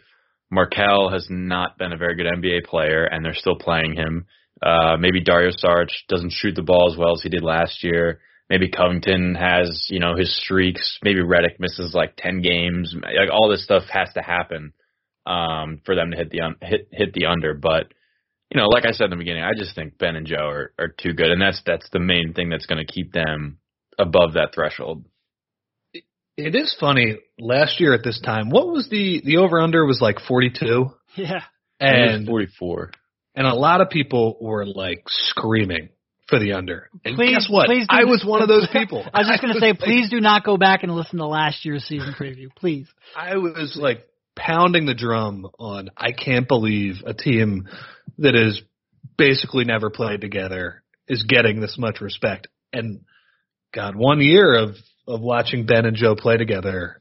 [0.50, 4.26] Markelle has not been a very good NBA player, and they're still playing him.
[4.62, 8.20] Uh, maybe Dario Saric doesn't shoot the ball as well as he did last year.
[8.48, 10.98] Maybe Covington has, you know, his streaks.
[11.02, 12.94] Maybe Redick misses like ten games.
[12.94, 14.72] Like all this stuff has to happen
[15.26, 17.54] um, for them to hit the un- hit hit the under.
[17.54, 17.92] But
[18.50, 20.72] you know, like I said in the beginning, I just think Ben and Joe are,
[20.78, 23.58] are too good, and that's that's the main thing that's going to keep them
[23.98, 25.04] above that threshold.
[26.36, 27.18] It is funny.
[27.38, 31.42] Last year at this time, what was the the over under was like 42 Yeah.
[31.80, 32.90] and forty four.
[33.34, 35.88] And a lot of people were like screaming
[36.28, 36.88] for the under.
[37.04, 37.66] And Please, guess what?
[37.66, 39.04] please do- I was one of those people.
[39.12, 41.26] I was just going to say, like- please do not go back and listen to
[41.26, 42.88] last year's season preview, please.
[43.16, 44.04] I was like
[44.36, 47.68] pounding the drum on I can't believe a team
[48.18, 48.62] that is
[49.16, 52.48] basically never played together is getting this much respect.
[52.72, 53.02] And
[53.72, 57.00] God, one year of of watching Ben and Joe play together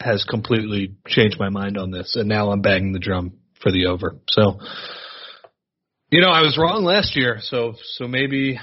[0.00, 3.86] has completely changed my mind on this and now I'm banging the drum for the
[3.86, 4.16] over.
[4.30, 4.60] So
[6.10, 8.58] you know, I was wrong last year, so so maybe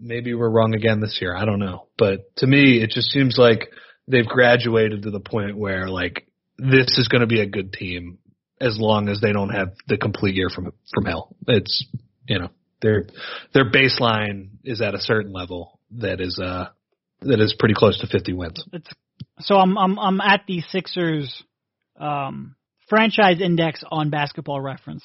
[0.00, 1.34] maybe we're wrong again this year.
[1.34, 1.86] I don't know.
[1.96, 3.70] But to me it just seems like
[4.08, 6.26] they've graduated to the point where like
[6.58, 8.18] this is going to be a good team
[8.60, 11.34] as long as they don't have the complete year from from hell.
[11.46, 11.86] It's
[12.26, 13.06] you know their
[13.54, 16.68] their baseline is at a certain level that is uh
[17.20, 18.64] that is pretty close to 50 wins.
[18.72, 18.88] It's
[19.40, 21.42] so I'm I'm I'm at the Sixers
[21.98, 22.56] um,
[22.88, 25.04] franchise index on Basketball Reference.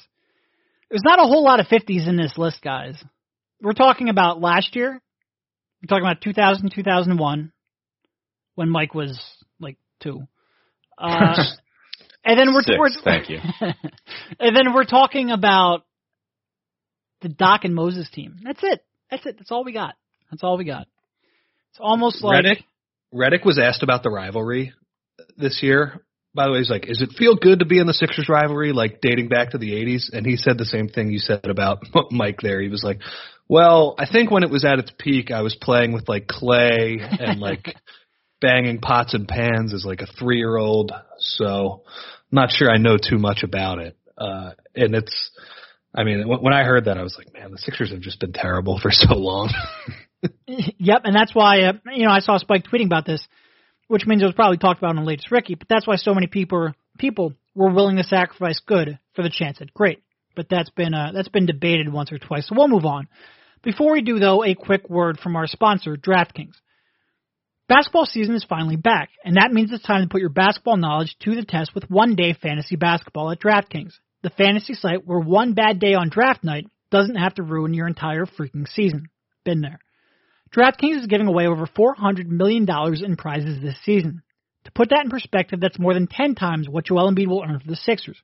[0.90, 3.02] There's not a whole lot of 50s in this list, guys.
[3.60, 5.00] We're talking about last year.
[5.82, 7.52] We're talking about 2000, 2001,
[8.54, 9.20] when Mike was
[9.60, 10.22] like two.
[10.96, 11.36] Uh,
[12.24, 13.38] and then we're, Six, we're thank you.
[14.40, 15.84] and then we're talking about
[17.20, 18.36] the Doc and Moses team.
[18.42, 18.84] That's it.
[19.10, 19.36] That's it.
[19.38, 19.94] That's all we got.
[20.30, 20.86] That's all we got.
[21.70, 22.64] It's almost like Redick
[23.14, 24.72] Redick was asked about the rivalry
[25.36, 26.02] this year
[26.34, 28.72] by the way, he's like, "Is it feel good to be in the Sixers rivalry,
[28.72, 31.84] like dating back to the '80s?" And he said the same thing you said about
[32.10, 32.40] Mike.
[32.42, 33.00] There, he was like,
[33.48, 37.00] "Well, I think when it was at its peak, I was playing with like clay
[37.00, 37.74] and like
[38.40, 40.92] banging pots and pans as like a three year old.
[41.18, 43.96] So, I'm not sure I know too much about it.
[44.16, 45.30] Uh, and it's,
[45.94, 48.32] I mean, when I heard that, I was like, man, the Sixers have just been
[48.32, 49.50] terrible for so long."
[50.46, 53.26] yep, and that's why uh, you know I saw Spike tweeting about this
[53.88, 55.54] which means it was probably talked about in the latest Ricky.
[55.54, 59.60] But that's why so many people people were willing to sacrifice good for the chance
[59.60, 60.02] at great.
[60.36, 62.46] But that's been uh, that's been debated once or twice.
[62.46, 63.08] So we'll move on.
[63.62, 66.54] Before we do, though, a quick word from our sponsor, DraftKings.
[67.68, 71.16] Basketball season is finally back, and that means it's time to put your basketball knowledge
[71.20, 75.52] to the test with one day fantasy basketball at DraftKings, the fantasy site where one
[75.52, 79.08] bad day on draft night doesn't have to ruin your entire freaking season.
[79.44, 79.80] Been there.
[80.54, 82.66] DraftKings is giving away over $400 million
[83.04, 84.22] in prizes this season.
[84.64, 87.58] To put that in perspective, that's more than 10 times what Joel Embiid will earn
[87.58, 88.18] for the Sixers.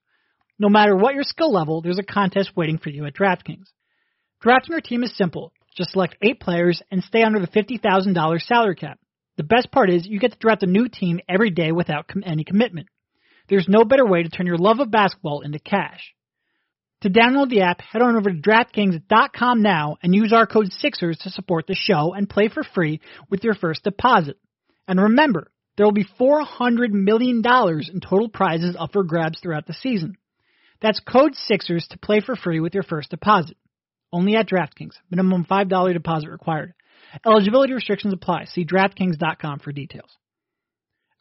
[0.59, 3.67] No matter what your skill level, there's a contest waiting for you at DraftKings.
[4.41, 5.53] Drafting your team is simple.
[5.77, 8.99] Just select eight players and stay under the $50,000 salary cap.
[9.37, 12.23] The best part is you get to draft a new team every day without com-
[12.25, 12.87] any commitment.
[13.49, 16.15] There's no better way to turn your love of basketball into cash.
[17.05, 21.19] To download the app, head on over to DraftKings.com now and use our code Sixers
[21.19, 24.39] to support the show and play for free with your first deposit.
[24.89, 29.75] And remember, there will be $400 million in total prizes up for grabs throughout the
[29.75, 30.17] season.
[30.81, 33.59] That's code Sixers to play for free with your first deposit.
[34.11, 34.95] Only at DraftKings.
[35.11, 36.73] Minimum $5 deposit required.
[37.27, 38.47] Eligibility restrictions apply.
[38.47, 40.17] See DraftKings.com for details.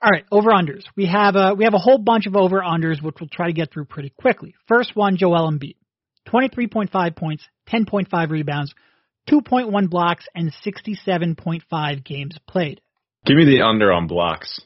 [0.04, 0.84] All right, over unders.
[0.98, 3.54] We have a we have a whole bunch of over unders which we'll try to
[3.54, 4.54] get through pretty quickly.
[4.68, 5.78] First one, Joel Embiid,
[6.26, 8.74] twenty three point five points, ten point five rebounds,
[9.30, 12.82] two point one blocks, and sixty seven point five games played.
[13.26, 14.60] Give me the under on blocks.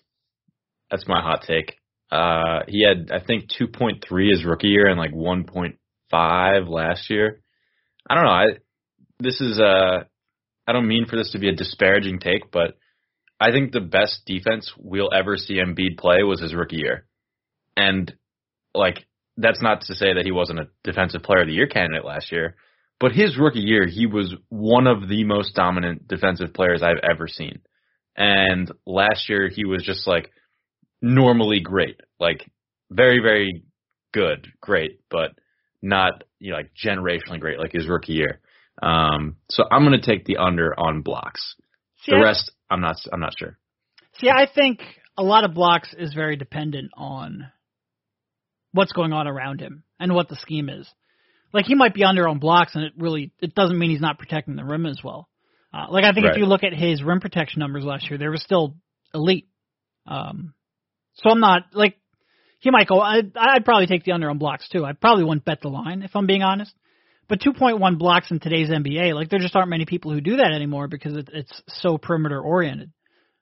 [0.89, 1.76] That's my hot take.
[2.12, 5.78] Uh, he had I think two point three his rookie year and like one point
[6.10, 7.41] five last year.
[8.10, 8.32] I don't know.
[8.32, 8.45] I
[9.19, 10.04] this is uh
[10.65, 12.76] I don't mean for this to be a disparaging take, but
[13.39, 17.06] I think the best defense we'll ever see Embiid play was his rookie year.
[17.76, 18.13] And
[18.73, 19.06] like
[19.38, 22.32] that's not to say that he wasn't a defensive player of the year candidate last
[22.32, 22.56] year,
[23.00, 27.28] but his rookie year he was one of the most dominant defensive players I've ever
[27.28, 27.60] seen.
[28.15, 30.32] And last year he was just like
[31.02, 32.50] normally great, like
[32.89, 33.63] very very
[34.13, 35.38] good, great, but
[35.84, 38.39] not you know like generationally great like his rookie year.
[38.82, 41.56] Um, so I'm going to take the under on blocks.
[42.04, 42.97] See, the rest I'm not.
[43.12, 43.58] I'm not sure.
[44.19, 44.82] See, I think
[45.17, 47.47] a lot of blocks is very dependent on
[48.71, 50.88] what's going on around him and what the scheme is.
[51.53, 54.19] Like he might be under on blocks, and it really it doesn't mean he's not
[54.19, 55.30] protecting the rim as well.
[55.73, 56.36] Uh, like I think right.
[56.36, 58.75] if you look at his rim protection numbers last year, they were still
[59.13, 59.47] elite.
[60.06, 60.53] Um,
[61.15, 61.97] so I'm not like
[62.60, 62.99] he might go.
[62.99, 64.86] I'd, I'd probably take the under on blocks too.
[64.86, 66.73] I probably wouldn't bet the line if I'm being honest.
[67.29, 70.53] But 2.1 blocks in today's NBA, like there just aren't many people who do that
[70.53, 72.91] anymore because it, it's so perimeter oriented.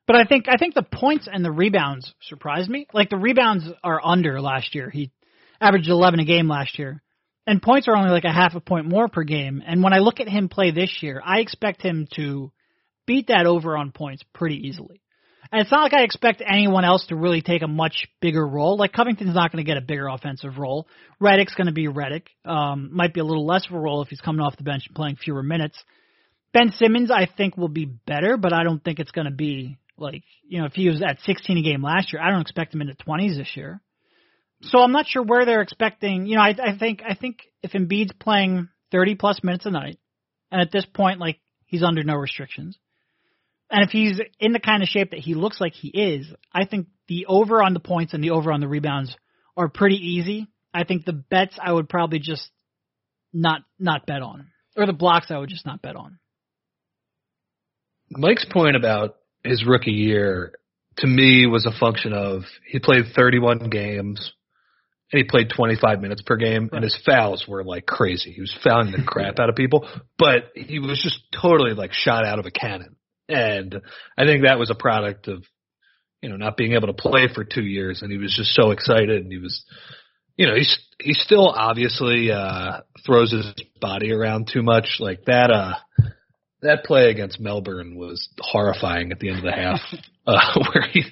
[0.08, 2.88] But I think I think the points and the rebounds surprised me.
[2.94, 4.90] Like the rebounds are under last year.
[4.90, 5.12] He
[5.60, 7.02] averaged 11 a game last year,
[7.48, 9.64] and points are only like a half a point more per game.
[9.66, 12.52] And when I look at him play this year, I expect him to
[13.08, 15.02] beat that over on points pretty easily.
[15.56, 18.76] And it's not like I expect anyone else to really take a much bigger role.
[18.76, 20.86] Like Covington's not going to get a bigger offensive role.
[21.24, 22.24] Redick's going to be Redick.
[22.44, 24.84] Um, might be a little less of a role if he's coming off the bench
[24.86, 25.82] and playing fewer minutes.
[26.52, 29.78] Ben Simmons, I think, will be better, but I don't think it's going to be
[29.98, 32.22] like you know if he was at 16 a game last year.
[32.22, 33.80] I don't expect him into 20s this year.
[34.64, 36.26] So I'm not sure where they're expecting.
[36.26, 40.00] You know, I, I think I think if Embiid's playing 30 plus minutes a night,
[40.52, 42.78] and at this point, like he's under no restrictions
[43.76, 46.64] and if he's in the kind of shape that he looks like he is, I
[46.64, 49.14] think the over on the points and the over on the rebounds
[49.58, 50.48] are pretty easy.
[50.74, 52.50] I think the bets I would probably just
[53.34, 56.20] not not bet on, or the blocks I would just not bet on.
[58.10, 60.54] Mike's point about his rookie year
[61.00, 64.32] to me was a function of he played 31 games
[65.12, 66.76] and he played 25 minutes per game right.
[66.76, 68.32] and his fouls were like crazy.
[68.32, 69.86] He was fouling the crap out of people,
[70.18, 72.96] but he was just totally like shot out of a cannon.
[73.28, 73.82] And
[74.18, 75.44] I think that was a product of,
[76.22, 78.72] you know, not being able to play for two years and he was just so
[78.72, 79.64] excited and he was,
[80.38, 85.52] you know, he's, he still obviously, uh, throws his body around too much like that,
[85.52, 85.74] uh,
[86.66, 89.80] that play against Melbourne was horrifying at the end of the half,
[90.28, 91.04] uh, where he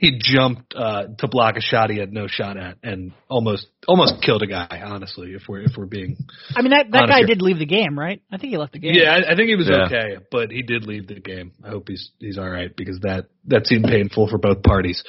[0.00, 4.22] he jumped uh, to block a shot he had no shot at, and almost almost
[4.22, 4.82] killed a guy.
[4.84, 6.16] Honestly, if we're if we're being,
[6.54, 7.28] I mean that that guy here.
[7.28, 8.20] did leave the game, right?
[8.30, 8.92] I think he left the game.
[8.94, 9.86] Yeah, I, I think he was yeah.
[9.86, 11.52] okay, but he did leave the game.
[11.64, 15.02] I hope he's he's all right because that that seemed painful for both parties.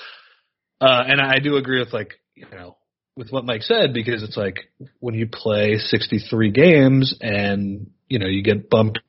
[0.82, 2.78] Uh, and I do agree with like you know
[3.16, 4.60] with what Mike said because it's like
[5.00, 9.00] when you play 63 games and you know you get bumped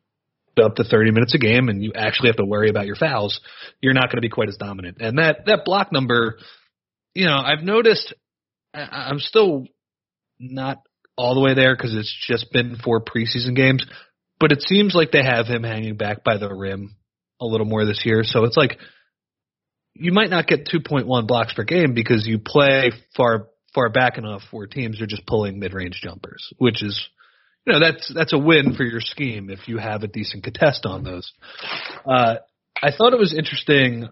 [0.58, 3.40] up to 30 minutes a game and you actually have to worry about your fouls,
[3.80, 4.98] you're not going to be quite as dominant.
[5.00, 6.38] And that that block number,
[7.14, 8.14] you know, I've noticed
[8.74, 8.80] I,
[9.10, 9.66] I'm still
[10.38, 10.82] not
[11.16, 13.84] all the way there because it's just been four preseason games,
[14.38, 16.96] but it seems like they have him hanging back by the rim
[17.40, 18.22] a little more this year.
[18.22, 18.78] So it's like
[19.94, 24.42] you might not get 2.1 blocks per game because you play far far back enough
[24.50, 27.08] where teams are just pulling mid-range jumpers, which is
[27.66, 30.86] you know that's that's a win for your scheme if you have a decent contest
[30.86, 31.32] on those.
[32.06, 32.36] Uh,
[32.82, 34.08] I thought it was interesting.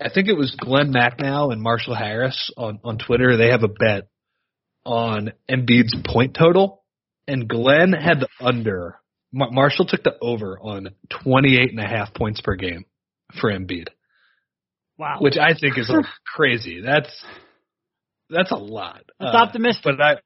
[0.00, 3.36] I think it was Glen Macnow and Marshall Harris on on Twitter.
[3.36, 4.08] They have a bet
[4.84, 6.82] on Embiid's point total,
[7.26, 8.96] and Glen had the under.
[9.32, 10.88] Mar- Marshall took the over on
[11.22, 12.84] 28 and a half points per game
[13.40, 13.88] for Embiid.
[14.98, 15.18] Wow.
[15.20, 16.80] Which I think is like crazy.
[16.84, 17.10] That's
[18.28, 19.02] that's a lot.
[19.18, 19.84] That's Uh, optimistic.
[19.84, 20.16] But I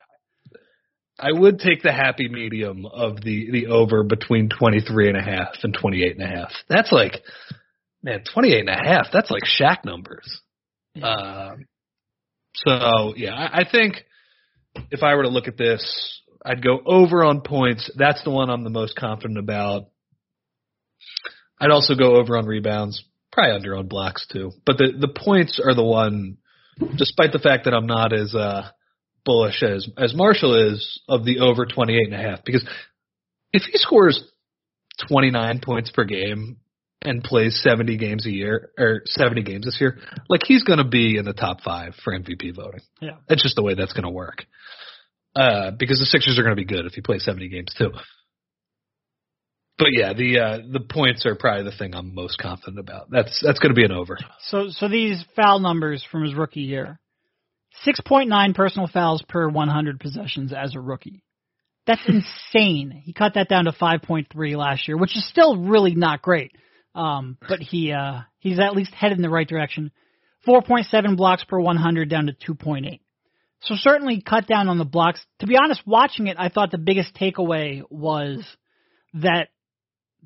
[1.19, 5.55] I would take the happy medium of the the over between 23 and a half
[5.63, 6.51] and 28 and a half.
[6.69, 7.23] That's like
[8.03, 9.07] man, 28 and a half.
[9.13, 10.41] That's like Shaq numbers.
[11.01, 11.67] Um,
[12.55, 14.05] so yeah, I, I think
[14.91, 17.91] if I were to look at this, I'd go over on points.
[17.97, 19.89] That's the one I'm the most confident about.
[21.61, 23.03] I'd also go over on rebounds,
[23.33, 24.53] probably under on blocks too.
[24.67, 26.39] But the the points are the one,
[26.97, 28.69] despite the fact that I'm not as uh,
[29.25, 32.45] bullish as as Marshall is of the over 28 and a half.
[32.45, 32.67] Because
[33.53, 34.23] if he scores
[35.09, 36.59] 29 points per game
[37.03, 39.99] and plays 70 games a year or 70 games this year,
[40.29, 42.81] like he's going to be in the top five for MVP voting.
[43.01, 43.17] Yeah.
[43.29, 44.45] That's just the way that's going to work.
[45.37, 47.91] Uh, because the Sixers are going to be good if he plays 70 games too.
[49.77, 53.11] But yeah, the uh, the points are probably the thing I'm most confident about.
[53.11, 54.17] That's that's going to be an over.
[54.47, 57.01] So so these foul numbers from his rookie year.
[57.87, 61.23] 6.9 personal fouls per 100 possessions as a rookie.
[61.87, 63.03] That's insane.
[63.05, 66.53] He cut that down to 5.3 last year, which is still really not great.
[66.95, 69.91] Um, but he uh, he's at least headed in the right direction.
[70.47, 73.01] 4.7 blocks per 100 down to 2.8.
[73.63, 75.25] So certainly cut down on the blocks.
[75.41, 78.45] To be honest, watching it, I thought the biggest takeaway was
[79.15, 79.49] that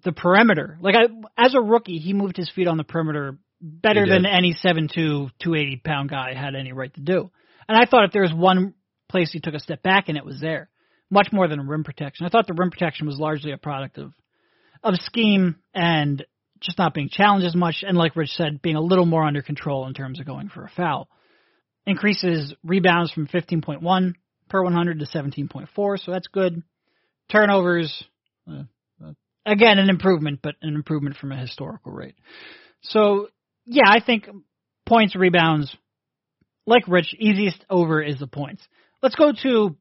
[0.05, 1.05] the perimeter, like I,
[1.37, 5.83] as a rookie, he moved his feet on the perimeter better than any 7'2", 280
[5.85, 7.31] pound guy had any right to do.
[7.69, 8.75] And I thought if there was one
[9.09, 10.71] place he took a step back and it was there,
[11.11, 12.27] much more than rim protection.
[12.27, 14.13] I thought the rim protection was largely a product of
[14.83, 16.25] of scheme and
[16.61, 19.43] just not being challenged as much, and like Rich said, being a little more under
[19.43, 21.09] control in terms of going for a foul.
[21.87, 24.15] Increases rebounds from 15.1
[24.49, 26.63] per 100 to 17.4, so that's good.
[27.31, 28.05] Turnovers,
[28.51, 28.63] uh,
[29.05, 29.13] uh,
[29.47, 32.17] again, an improvement, but an improvement from a historical rate.
[32.83, 33.29] So,
[33.69, 34.29] yeah, I think
[34.87, 35.75] points, rebounds,
[36.67, 38.63] like Rich, easiest over is the points.
[39.03, 39.77] Let's go to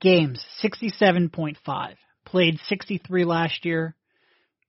[0.00, 1.94] games 67.5.
[2.24, 3.96] Played 63 last year,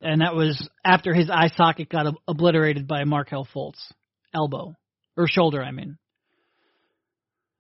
[0.01, 3.79] and that was after his eye socket got ob- obliterated by Markelle Fultz
[4.33, 4.75] elbow
[5.15, 5.63] or shoulder.
[5.63, 5.97] I mean,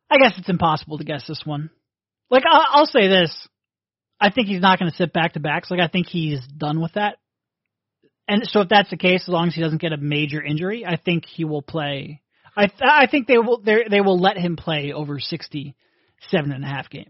[0.09, 1.69] I guess it's impossible to guess this one.
[2.31, 3.47] Like I'll, I'll say this,
[4.19, 5.69] I think he's not going to sit back to backs.
[5.69, 7.17] Like I think he's done with that.
[8.27, 10.85] And so if that's the case, as long as he doesn't get a major injury,
[10.85, 12.21] I think he will play.
[12.55, 15.75] I th- I think they will they they will let him play over sixty
[16.29, 17.09] seven and a half games.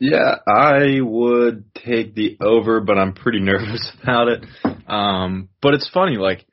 [0.00, 4.44] Yeah, I would take the over, but I'm pretty nervous about it.
[4.88, 6.46] Um, but it's funny, like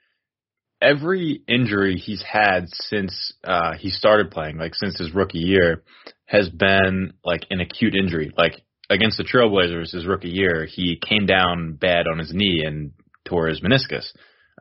[0.82, 5.84] every injury he's had since uh, he started playing, like since his rookie year,
[6.26, 8.32] has been like an acute injury.
[8.38, 8.62] Like
[8.92, 12.92] against the Trailblazers, his rookie year, he came down bad on his knee and
[13.26, 14.12] tore his meniscus.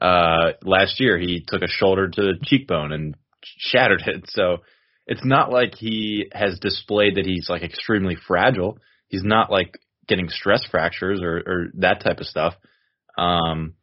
[0.01, 4.24] Uh, last year, he took a shoulder to the cheekbone and shattered it.
[4.28, 4.59] So
[5.07, 8.78] it's not like he has displayed that he's like extremely fragile.
[9.09, 9.76] He's not like
[10.07, 12.55] getting stress fractures or, or that type of stuff.
[13.18, 13.74] Um,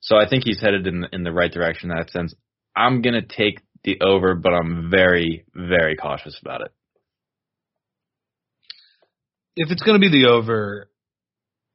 [0.00, 2.34] so I think he's headed in in the right direction in that sense.
[2.76, 6.72] I'm gonna take the over, but I'm very very cautious about it.
[9.56, 10.90] If it's going to be the over,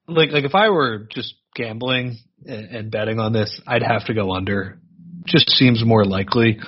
[0.08, 4.14] like like if I were just gambling and, and betting on this, I'd have to
[4.14, 4.80] go under.
[5.26, 6.60] Just seems more likely.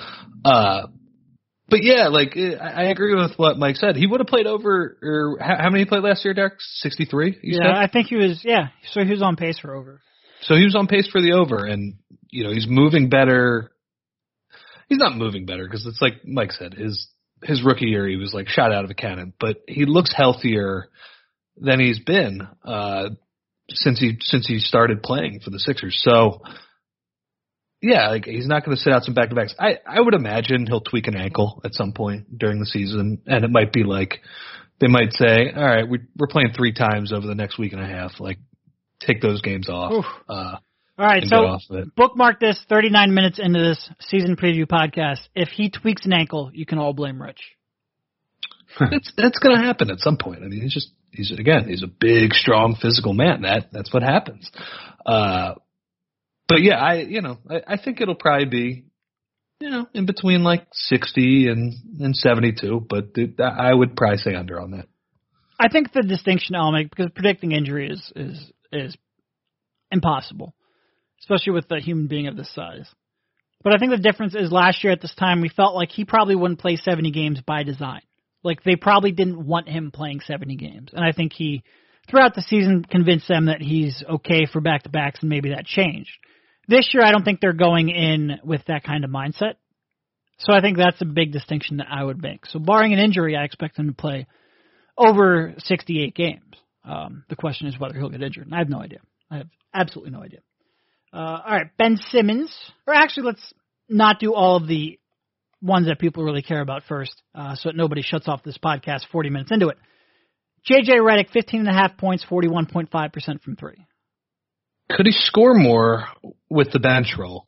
[0.44, 0.86] Uh,
[1.68, 3.96] but yeah, like eh, I I agree with what Mike said.
[3.96, 4.98] He would have played over.
[5.02, 6.54] Or how, how many he played last year, Derek?
[6.58, 7.38] Sixty three.
[7.42, 7.66] Yeah, said?
[7.66, 8.42] I think he was.
[8.44, 10.00] Yeah, so he was on pace for over.
[10.42, 11.94] So he was on pace for the over, and
[12.28, 13.72] you know he's moving better.
[14.88, 17.08] He's not moving better because it's like Mike said, his
[17.42, 20.88] his rookie year he was like shot out of a cannon, but he looks healthier
[21.56, 23.10] than he's been uh,
[23.70, 26.00] since he since he started playing for the Sixers.
[26.02, 26.42] So
[27.80, 29.54] yeah, like he's not going to sit out some back to backs.
[29.58, 33.44] I I would imagine he'll tweak an ankle at some point during the season, and
[33.44, 34.20] it might be like
[34.82, 37.80] they might say, all right, we, we're playing three times over the next week and
[37.80, 38.18] a half.
[38.18, 38.38] Like,
[39.00, 40.04] take those games off.
[40.28, 40.56] Uh,
[40.98, 41.94] All right, so get off of it.
[41.96, 45.20] bookmark this 39 minutes into this season preview podcast.
[45.34, 47.40] If he tweaks an ankle, you can all blame Rich.
[48.80, 50.42] it's that's going to happen at some point.
[50.42, 53.42] I mean, he's just he's again he's a big, strong, physical man.
[53.42, 54.50] That that's what happens.
[55.04, 55.54] Uh,
[56.48, 58.84] but yeah, I you know I, I think it'll probably be
[59.60, 62.84] you know in between like sixty and and seventy two.
[62.86, 64.86] But it, I would probably say under on that.
[65.58, 68.96] I think the distinction I'll make because predicting injury is is is
[69.90, 70.54] impossible,
[71.22, 72.88] especially with a human being of this size.
[73.62, 76.04] But I think the difference is last year at this time we felt like he
[76.04, 78.02] probably wouldn't play 70 games by design.
[78.42, 81.62] Like they probably didn't want him playing 70 games, and I think he
[82.10, 85.64] throughout the season convinced them that he's okay for back to backs, and maybe that
[85.64, 86.10] changed.
[86.68, 89.54] This year, I don't think they're going in with that kind of mindset.
[90.38, 92.46] So I think that's a big distinction that I would make.
[92.46, 94.26] So barring an injury, I expect him to play
[94.98, 96.56] over 68 games.
[96.84, 98.46] Um, the question is whether he'll get injured.
[98.46, 98.98] And I have no idea.
[99.30, 100.40] I have absolutely no idea.
[101.12, 102.54] Uh, all right, Ben Simmons.
[102.86, 103.54] Or actually, let's
[103.88, 104.98] not do all of the
[105.60, 109.06] ones that people really care about first, uh, so that nobody shuts off this podcast
[109.12, 109.78] 40 minutes into it.
[110.68, 113.86] JJ Redick, 15 and a half points, 41.5% from three.
[114.90, 116.06] Could he score more
[116.48, 117.46] with the bench roll?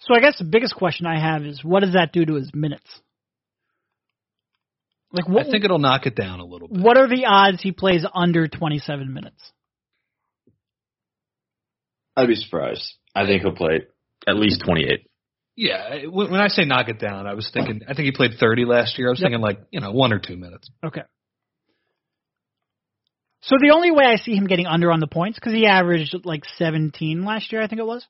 [0.00, 2.50] So I guess the biggest question I have is what does that do to his
[2.54, 2.86] minutes?
[5.12, 6.80] Like what, I think it'll knock it down a little bit.
[6.80, 9.52] what are the odds he plays under 27 minutes?
[12.16, 12.94] I'd be surprised.
[13.14, 13.86] I think he'll play
[14.26, 15.06] at least 28.
[15.56, 17.82] Yeah, when when I say knock it down, I was thinking.
[17.88, 19.08] I think he played 30 last year.
[19.08, 19.26] I was Yep.
[19.26, 20.68] thinking like you know one or two minutes.
[20.84, 21.02] Okay.
[23.42, 26.16] So the only way I see him getting under on the points because he averaged
[26.24, 28.04] like 17 last year, I think it was.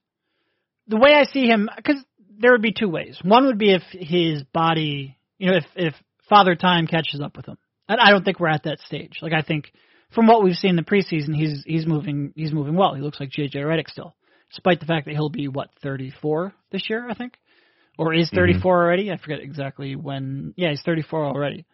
[0.86, 2.02] The way I see him, because
[2.38, 3.18] there would be two ways.
[3.22, 5.94] One would be if his body, you know, if if
[6.28, 7.58] Father Time catches up with him.
[7.88, 9.18] And I don't think we're at that stage.
[9.20, 9.70] Like I think
[10.14, 12.94] from what we've seen in the preseason, he's he's moving he's moving well.
[12.94, 14.14] He looks like JJ Redick still,
[14.50, 17.34] despite the fact that he'll be what 34 this year, I think,
[17.98, 18.36] or is mm-hmm.
[18.36, 19.12] 34 already.
[19.12, 20.54] I forget exactly when.
[20.56, 21.66] Yeah, he's 34 already.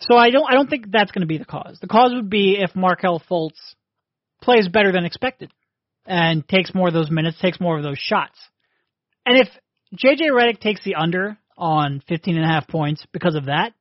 [0.00, 1.78] So I don't I don't think that's going to be the cause.
[1.80, 3.74] The cause would be if Markelle Fultz
[4.40, 5.50] plays better than expected
[6.04, 8.38] and takes more of those minutes, takes more of those shots.
[9.24, 9.48] And if
[9.96, 13.72] JJ Redick takes the under on 15 and a half points because of that,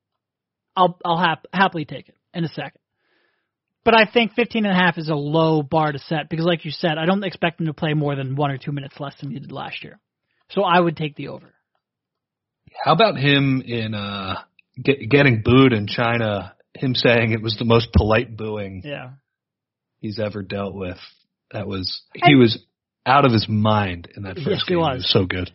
[0.76, 2.81] I'll I'll hap- happily take it in a second.
[3.84, 6.66] But I think 15 and a half is a low bar to set because like
[6.66, 9.16] you said, I don't expect him to play more than 1 or 2 minutes less
[9.20, 10.00] than he did last year.
[10.52, 11.48] So I would take the over.
[12.86, 14.36] How about him in uh
[14.82, 16.54] get, getting booed in China?
[16.76, 19.12] Him saying it was the most polite booing Yeah.
[20.00, 20.98] he's ever dealt with.
[21.52, 22.60] That was he was
[23.06, 24.80] out of his mind in that first Yes, he game.
[24.80, 25.10] was.
[25.12, 25.52] so good.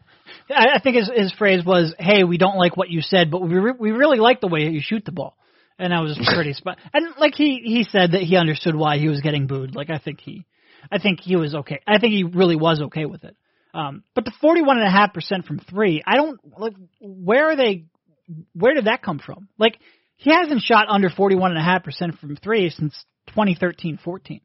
[0.51, 3.41] I, I think his his phrase was, "Hey, we don't like what you said, but
[3.41, 5.37] we re- we really like the way you shoot the ball."
[5.79, 6.79] And I was pretty spot.
[6.93, 9.75] And like he he said that he understood why he was getting booed.
[9.75, 10.47] Like I think he,
[10.91, 11.81] I think he was okay.
[11.87, 13.37] I think he really was okay with it.
[13.75, 16.75] Um, but the forty one and a half percent from three, I don't like.
[17.01, 17.85] Where are they?
[18.55, 19.49] Where did that come from?
[19.59, 19.79] Like
[20.17, 22.95] he hasn't shot under forty one and a half percent from three since
[23.37, 24.41] 2013-14.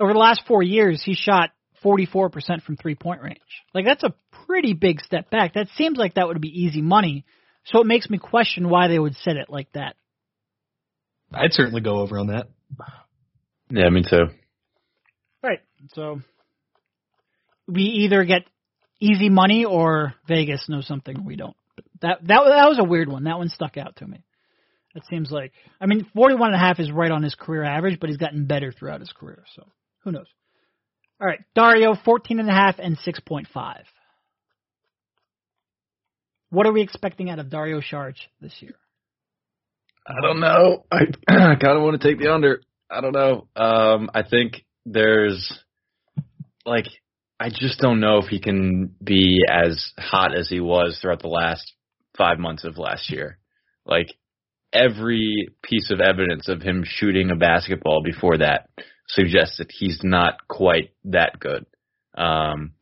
[0.00, 1.50] Over the last four years, he shot
[1.84, 3.38] 44% from three point range.
[3.74, 4.14] Like that's a
[4.46, 5.54] pretty big step back.
[5.54, 7.24] That seems like that would be easy money.
[7.64, 9.96] So it makes me question why they would set it like that.
[11.34, 12.48] I'd certainly go over on that.
[13.70, 14.26] Yeah, me too.
[15.42, 15.60] Right.
[15.94, 16.20] So
[17.66, 18.42] we either get
[19.00, 21.56] easy money or Vegas knows something we don't.
[21.76, 23.24] But that that that was a weird one.
[23.24, 24.22] That one stuck out to me.
[24.94, 27.98] It seems like I mean 41 and a half is right on his career average,
[28.00, 29.44] but he's gotten better throughout his career.
[29.56, 29.66] So
[30.04, 30.26] who knows?
[31.20, 33.82] All right, Dario fourteen and and 6.5.
[36.50, 38.74] What are we expecting out of Dario Saric this year?
[40.06, 40.84] I don't know.
[40.90, 42.60] I kind of want to take the under.
[42.90, 43.48] I don't know.
[43.56, 45.58] Um, I think there's
[46.66, 46.86] like
[47.40, 51.28] I just don't know if he can be as hot as he was throughout the
[51.28, 51.72] last
[52.16, 53.38] five months of last year.
[53.84, 54.14] Like
[54.72, 58.68] every piece of evidence of him shooting a basketball before that
[59.08, 61.66] suggests that he's not quite that good.
[62.16, 62.72] Um,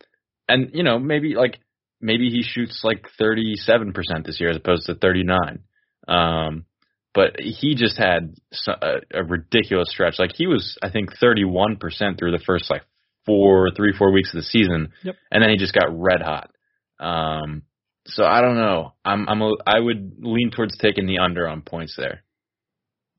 [0.49, 1.61] and you know maybe like
[2.01, 3.95] maybe he shoots like 37%
[4.27, 5.61] this year as opposed to 39.
[6.09, 6.66] Um,
[7.15, 10.19] but he just had so- a, a ridiculous stretch.
[10.19, 11.79] Like he was, I think, 31%
[12.19, 12.83] through the first like
[13.27, 15.15] four, three, four weeks of the season, Yep.
[15.31, 16.51] and then he just got red hot.
[16.99, 17.63] Um,
[18.07, 18.95] so I don't know.
[19.05, 22.23] I'm, I'm, a, I would lean towards taking the under on points there.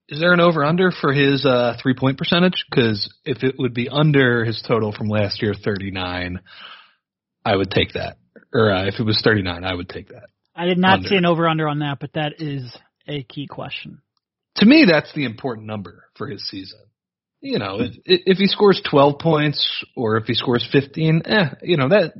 [0.09, 2.65] Is there an over under for his uh, three point percentage?
[2.69, 6.41] Because if it would be under his total from last year, 39,
[7.45, 8.17] I would take that.
[8.53, 10.25] Or uh, if it was 39, I would take that.
[10.55, 11.07] I did not Under.
[11.09, 12.77] see an over under on that, but that is
[13.07, 14.01] a key question.
[14.57, 16.79] To me, that's the important number for his season.
[17.41, 21.75] You know, if, if he scores 12 points or if he scores 15, eh, you
[21.75, 22.13] know, that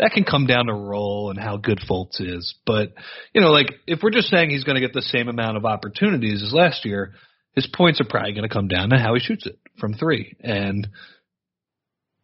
[0.00, 2.56] that can come down to role and how good Fultz is.
[2.66, 2.92] But,
[3.32, 5.64] you know, like if we're just saying he's going to get the same amount of
[5.64, 7.12] opportunities as last year,
[7.54, 10.36] his points are probably going to come down to how he shoots it from three.
[10.40, 10.88] And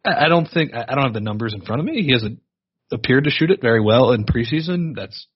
[0.03, 2.01] I don't think I don't have the numbers in front of me.
[2.01, 2.39] He hasn't
[2.91, 4.95] appeared to shoot it very well in preseason.
[4.95, 5.27] That's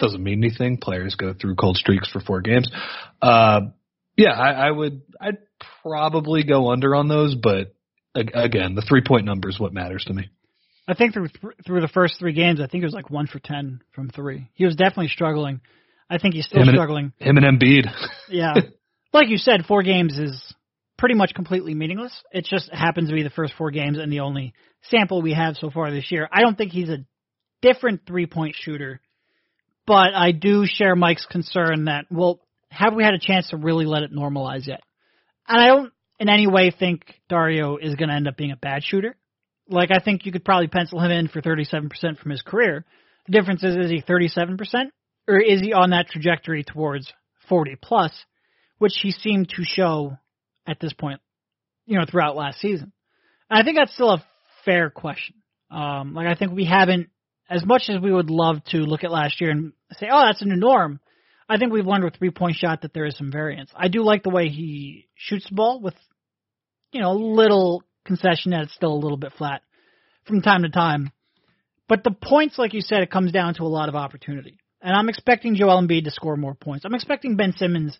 [0.00, 0.78] doesn't mean anything.
[0.78, 2.70] Players go through cold streaks for four games.
[3.22, 3.60] Uh,
[4.16, 5.02] yeah, I, I would.
[5.20, 5.38] I'd
[5.82, 7.74] probably go under on those, but
[8.14, 10.28] again, the three point number is what matters to me.
[10.88, 11.28] I think through
[11.64, 14.50] through the first three games, I think it was like one for ten from three.
[14.54, 15.60] He was definitely struggling.
[16.08, 17.12] I think he's still Him and- struggling.
[17.18, 17.86] Him and Embiid.
[18.28, 18.54] Yeah,
[19.12, 20.54] like you said, four games is
[20.98, 22.12] pretty much completely meaningless.
[22.32, 25.56] It just happens to be the first four games and the only sample we have
[25.56, 26.28] so far this year.
[26.32, 27.04] I don't think he's a
[27.62, 29.00] different three point shooter,
[29.90, 32.38] but I do share Mike's concern that well,
[32.70, 34.82] have we had a chance to really let it normalize yet?
[35.48, 38.56] And I don't in any way think Dario is going to end up being a
[38.56, 39.16] bad shooter.
[39.68, 42.84] Like I think you could probably pencil him in for 37% from his career.
[43.26, 44.60] The difference is is he 37%
[45.26, 47.12] or is he on that trajectory towards
[47.48, 48.12] 40 plus,
[48.78, 50.16] which he seemed to show
[50.68, 51.20] at this point,
[51.86, 52.92] you know, throughout last season.
[53.50, 54.24] And I think that's still a
[54.64, 55.34] fair question.
[55.68, 57.08] Um, like I think we haven't,
[57.50, 60.40] as much as we would love to look at last year and say, oh, that's
[60.40, 61.00] a new norm.
[61.48, 63.70] I think we've learned with three point shot that there is some variance.
[63.74, 65.94] I do like the way he shoots the ball with,
[66.92, 69.62] you know, a little concession that it's still a little bit flat
[70.26, 71.10] from time to time.
[71.88, 74.60] But the points, like you said, it comes down to a lot of opportunity.
[74.80, 76.84] And I'm expecting Joel Embiid to score more points.
[76.84, 77.98] I'm expecting Ben Simmons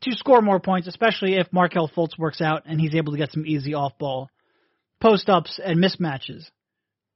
[0.00, 3.32] to score more points, especially if Markelle Fultz works out and he's able to get
[3.32, 4.30] some easy off ball
[5.00, 6.44] post ups and mismatches.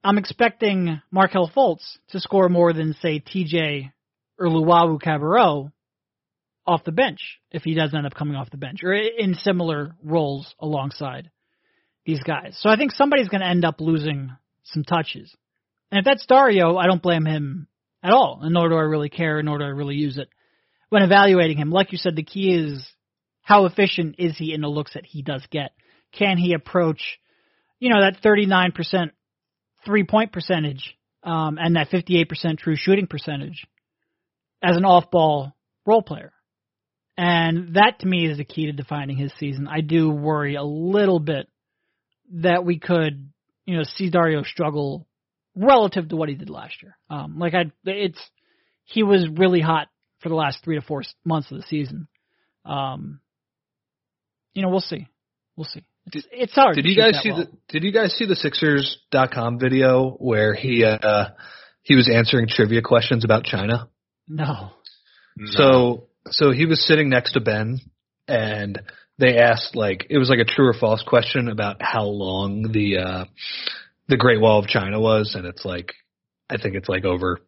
[0.07, 3.91] I'm expecting Markelle Fultz to score more than, say, TJ
[4.39, 5.73] or Luwawu Cabarrot
[6.65, 9.97] off the bench if he does end up coming off the bench or in similar
[10.05, 11.33] roles alongside
[12.05, 12.57] these guys.
[12.61, 14.31] So I think somebody's going to end up losing
[14.63, 15.35] some touches.
[15.91, 17.67] And if that's Dario, I don't blame him
[18.01, 20.29] at all, and nor do I really care, nor do I really use it
[20.89, 21.73] when evaluating him.
[21.73, 22.89] Like you said, the key is
[23.43, 25.73] how efficient is he in the looks that he does get?
[26.13, 27.19] Can he approach,
[27.81, 29.11] you know, that 39%
[29.87, 33.67] three point percentage um, and that 58% true shooting percentage
[34.63, 35.53] as an off ball
[35.87, 36.33] role player?
[37.17, 39.69] And that to me is the key to defining his season.
[39.69, 41.49] I do worry a little bit
[42.35, 43.31] that we could,
[43.65, 45.07] you know, see Dario struggle
[45.55, 46.99] relative to what he did last year.
[47.09, 48.21] Um, like I, it's
[48.85, 49.89] he was really hot
[50.21, 52.09] for the last three to four months of the season.
[52.65, 53.21] Um,
[54.53, 55.09] you know, we'll see,
[55.57, 55.85] we'll see.
[56.13, 56.77] It's, it's hard.
[56.77, 57.45] Did to you shoot guys that see well.
[57.45, 61.31] the Did you guys see the Sixers.com video where he uh
[61.83, 63.89] he was answering trivia questions about China?
[64.29, 64.71] No.
[65.47, 67.81] So so he was sitting next to Ben
[68.29, 68.81] and
[69.19, 72.99] they asked like it was like a true or false question about how long the
[72.99, 73.25] uh
[74.09, 75.93] the Great Wall of China was and it's like
[76.49, 77.41] I think it's like over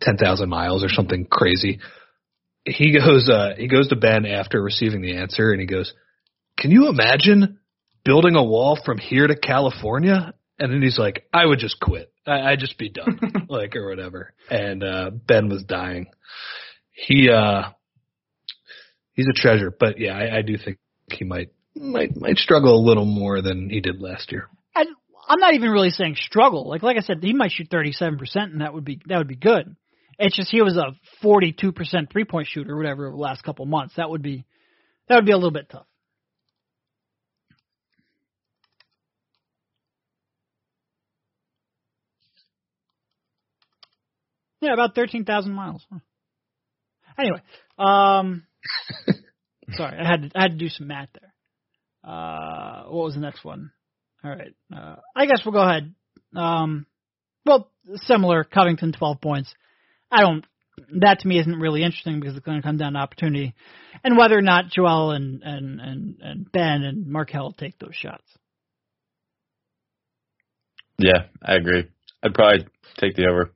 [0.00, 1.78] 10,000 miles or something crazy.
[2.64, 5.92] He goes uh he goes to Ben after receiving the answer and he goes,
[6.58, 7.58] "Can you imagine
[8.04, 12.12] building a wall from here to California?" And then he's like, "I would just quit.
[12.26, 14.34] I, I'd just be done." like or whatever.
[14.50, 16.06] And uh Ben was dying
[16.92, 17.62] he uh
[19.14, 20.78] he's a treasure, but yeah, I, I do think
[21.10, 24.48] he might might might struggle a little more than he did last year.
[24.74, 24.84] I,
[25.28, 26.68] I'm not even really saying struggle.
[26.68, 29.28] Like like I said, he might shoot 37 percent, and that would be that would
[29.28, 29.76] be good.
[30.18, 33.94] It's just he was a 42 percent three point shooter, whatever, the last couple months.
[33.96, 34.44] That would be
[35.08, 35.86] that would be a little bit tough.
[44.62, 45.84] Yeah, about 13,000 miles.
[47.18, 47.42] Anyway,
[47.78, 48.44] um,
[49.72, 51.34] sorry, I had to, I had to do some math there.
[52.04, 53.72] Uh, what was the next one?
[54.24, 54.54] All right.
[54.74, 55.92] Uh, I guess we'll go ahead.
[56.34, 56.86] Um,
[57.44, 57.70] well,
[58.04, 58.44] similar.
[58.44, 59.52] Covington, 12 points.
[60.12, 60.44] I don't.
[61.00, 63.54] That to me isn't really interesting because it's going to come down to opportunity
[64.02, 68.24] and whether or not Joel and and and, and Ben and Markelle take those shots.
[70.98, 71.88] Yeah, I agree.
[72.22, 72.66] I'd probably
[72.98, 73.52] take the over.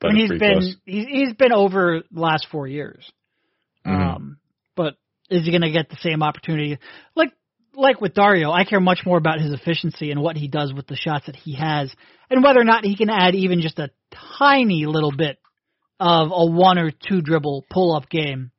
[0.00, 0.76] But I mean, it's he's been close.
[0.84, 3.10] he's he's been over the last four years.
[3.86, 4.14] Mhm.
[4.14, 4.38] Um,
[4.76, 4.94] but
[5.30, 6.78] is he going to get the same opportunity?
[7.14, 7.32] Like
[7.74, 10.86] like with Dario, I care much more about his efficiency and what he does with
[10.86, 11.92] the shots that he has,
[12.28, 13.90] and whether or not he can add even just a
[14.38, 15.38] tiny little bit
[16.00, 18.50] of a one or two dribble pull up game,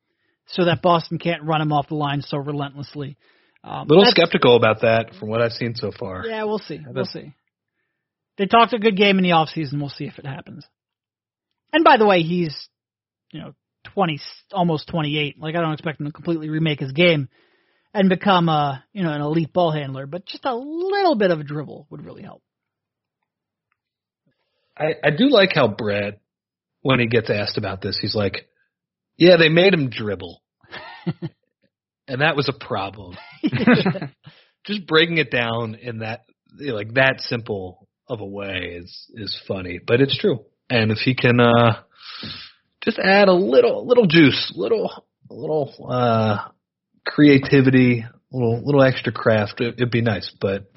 [0.48, 3.18] so that Boston can't run him off the line so relentlessly.
[3.64, 6.26] Um, A little skeptical about that from what I've seen so far.
[6.26, 6.80] Yeah, we'll see.
[6.88, 7.34] We'll see.
[8.38, 9.80] They talked a good game in the offseason.
[9.80, 10.66] We'll see if it happens.
[11.74, 12.70] And by the way, he's
[13.32, 13.54] you know
[13.94, 14.20] twenty,
[14.52, 15.40] almost twenty eight.
[15.40, 17.30] Like I don't expect him to completely remake his game
[17.94, 21.40] and become a you know an elite ball handler, but just a little bit of
[21.40, 22.42] a dribble would really help.
[24.78, 26.22] I, I do like how Brett,
[26.82, 28.48] when he gets asked about this, he's like,
[29.18, 30.42] "Yeah, they made him dribble,
[32.08, 33.18] and that was a problem."
[34.66, 36.26] just breaking it down in that
[36.60, 40.46] like that simple of a way is is funny, but it's true.
[40.72, 41.82] And if he can uh
[42.82, 44.90] just add a little little juice, little
[45.30, 46.48] a little uh
[47.06, 50.32] creativity, a little little extra craft, it, would be nice.
[50.40, 50.72] But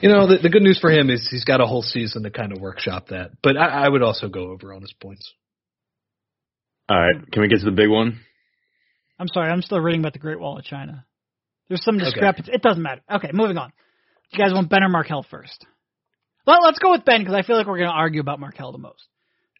[0.00, 2.30] you know, the, the good news for him is he's got a whole season to
[2.30, 3.32] kind of workshop that.
[3.42, 5.30] But I, I would also go over on his points.
[6.88, 8.18] All right, can we get to the big one?
[9.18, 11.04] I'm sorry, I'm still reading about the Great Wall of China.
[11.68, 12.50] There's some discrepancy.
[12.50, 12.56] Okay.
[12.56, 13.02] It doesn't matter.
[13.10, 13.72] Okay, moving on.
[14.30, 15.66] You guys want Ben or Markelle first?
[16.46, 18.72] Well, let's go with Ben because I feel like we're going to argue about Markelle
[18.72, 19.06] the most.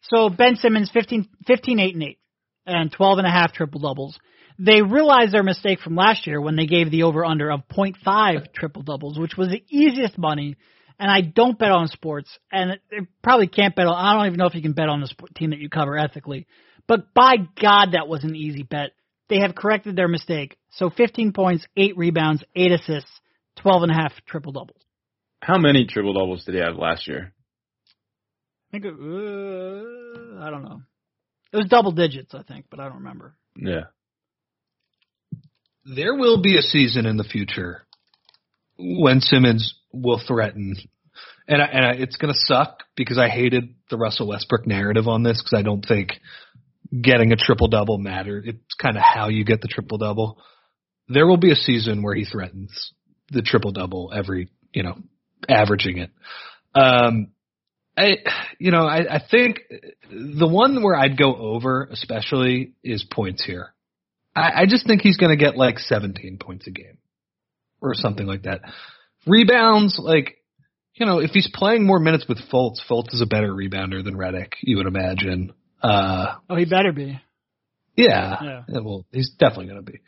[0.03, 2.19] So Ben Simmons, 15, 15 8 and 8,
[2.65, 4.19] and 12 and a half triple doubles.
[4.59, 8.53] They realized their mistake from last year when they gave the over under of 0.5
[8.53, 10.57] triple doubles, which was the easiest money.
[10.99, 13.95] And I don't bet on sports, and it, probably can't bet on.
[13.95, 15.97] I don't even know if you can bet on the sport, team that you cover
[15.97, 16.45] ethically.
[16.87, 18.91] But by God, that was an easy bet.
[19.27, 20.55] They have corrected their mistake.
[20.73, 23.09] So 15 points, 8 rebounds, 8 assists,
[23.57, 24.82] 12 and a half triple doubles.
[25.45, 27.33] How many triple doubles did he have last year?
[28.69, 30.81] I think it, uh, I don't know.
[31.51, 33.35] It was double digits, I think, but I don't remember.
[33.57, 33.83] Yeah.
[35.85, 37.85] There will be a season in the future
[38.77, 40.77] when Simmons will threaten,
[41.45, 45.09] and I, and I, it's going to suck because I hated the Russell Westbrook narrative
[45.09, 46.13] on this because I don't think
[47.01, 48.47] getting a triple double mattered.
[48.47, 50.37] It's kind of how you get the triple double.
[51.09, 52.93] There will be a season where he threatens
[53.29, 54.95] the triple double every, you know,
[55.49, 56.11] averaging it.
[56.75, 57.27] Um,
[57.97, 58.17] I,
[58.57, 59.59] you know, I, I think
[60.09, 63.73] the one where I'd go over especially is points here.
[64.35, 66.97] I, I just think he's going to get like 17 points a game
[67.81, 68.61] or something like that.
[69.27, 70.37] Rebounds, like,
[70.95, 74.15] you know, if he's playing more minutes with Fultz, Fultz is a better rebounder than
[74.15, 75.53] Redick, you would imagine.
[75.81, 77.21] Uh, oh, he better be.
[77.95, 78.63] Yeah.
[78.67, 78.79] yeah.
[78.81, 79.99] Well, he's definitely going to be.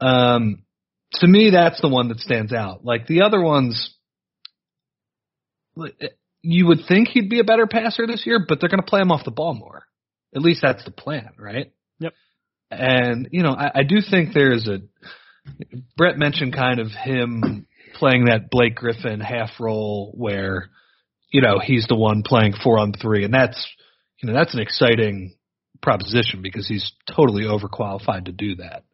[0.00, 0.62] Um,
[1.14, 2.84] to me, that's the one that stands out.
[2.84, 3.94] Like the other ones,
[6.00, 6.08] Eh,
[6.42, 9.00] you would think he'd be a better passer this year, but they're going to play
[9.00, 9.84] him off the ball more.
[10.34, 11.72] At least that's the plan, right?
[11.98, 12.12] Yep.
[12.70, 14.80] And you know, I, I do think there's a.
[15.96, 20.68] Brett mentioned kind of him playing that Blake Griffin half role where,
[21.30, 23.66] you know, he's the one playing four on three, and that's,
[24.22, 25.34] you know, that's an exciting
[25.80, 28.84] proposition because he's totally overqualified to do that.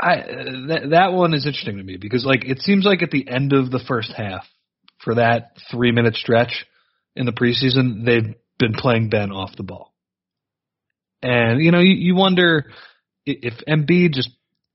[0.00, 3.10] I eh, that that one is interesting to me because like it seems like at
[3.10, 4.46] the end of the first half
[5.04, 6.66] for that three minute stretch
[7.16, 9.92] in the preseason they've been playing Ben off the ball,
[11.22, 12.66] and you know you, you wonder
[13.26, 14.30] if Embiid just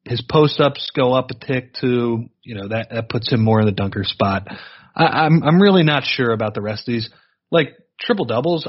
[0.05, 3.59] his post ups go up a tick to, you know that that puts him more
[3.59, 4.47] in the dunker spot.
[4.95, 7.09] I, I'm I'm really not sure about the rest of these
[7.51, 7.69] like
[7.99, 8.67] triple doubles.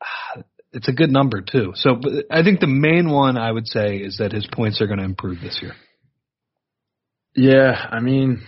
[0.72, 1.72] It's a good number too.
[1.74, 5.00] So I think the main one I would say is that his points are going
[5.00, 5.72] to improve this year.
[7.34, 8.40] Yeah, I mean,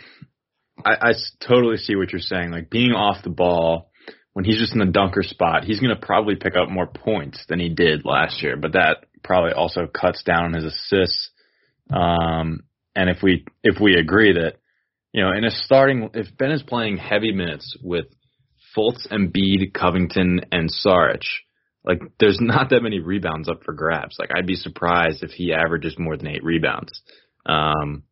[0.85, 1.13] I, I
[1.47, 2.51] totally see what you're saying.
[2.51, 3.91] Like being off the ball
[4.33, 7.45] when he's just in the dunker spot, he's going to probably pick up more points
[7.49, 8.57] than he did last year.
[8.57, 11.31] But that probably also cuts down his assists.
[11.91, 12.61] Um,
[12.95, 14.57] and if we if we agree that
[15.13, 18.07] you know in a starting if Ben is playing heavy minutes with
[18.77, 21.23] Fultz, Embiid, Covington, and Saric,
[21.85, 24.17] like there's not that many rebounds up for grabs.
[24.19, 27.03] Like I'd be surprised if he averages more than eight rebounds.
[27.45, 28.05] Um,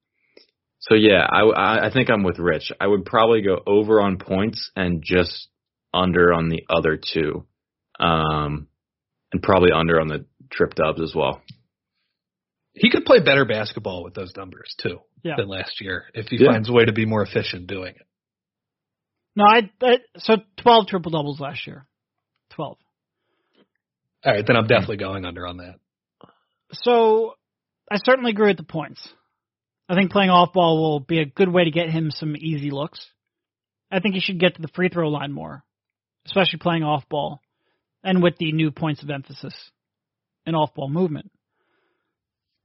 [0.81, 2.73] so yeah, I, I think I'm with Rich.
[2.81, 5.49] I would probably go over on points and just
[5.93, 7.47] under on the other two,
[7.99, 8.69] um,
[9.33, 11.43] and probably under on the trip dubs as well.
[12.73, 15.35] He could play better basketball with those numbers too yeah.
[15.37, 16.53] than last year if he yeah.
[16.53, 18.07] finds a way to be more efficient doing it.
[19.37, 21.87] No, I, I so twelve triple doubles last year,
[22.51, 22.79] twelve.
[24.25, 25.75] All right, then I'm definitely going under on that.
[26.73, 27.35] So
[27.91, 29.07] I certainly agree with the points.
[29.91, 32.71] I think playing off ball will be a good way to get him some easy
[32.71, 33.05] looks.
[33.91, 35.65] I think he should get to the free throw line more,
[36.27, 37.41] especially playing off ball
[38.05, 39.53] and with the new points of emphasis
[40.47, 41.33] in off ball movement.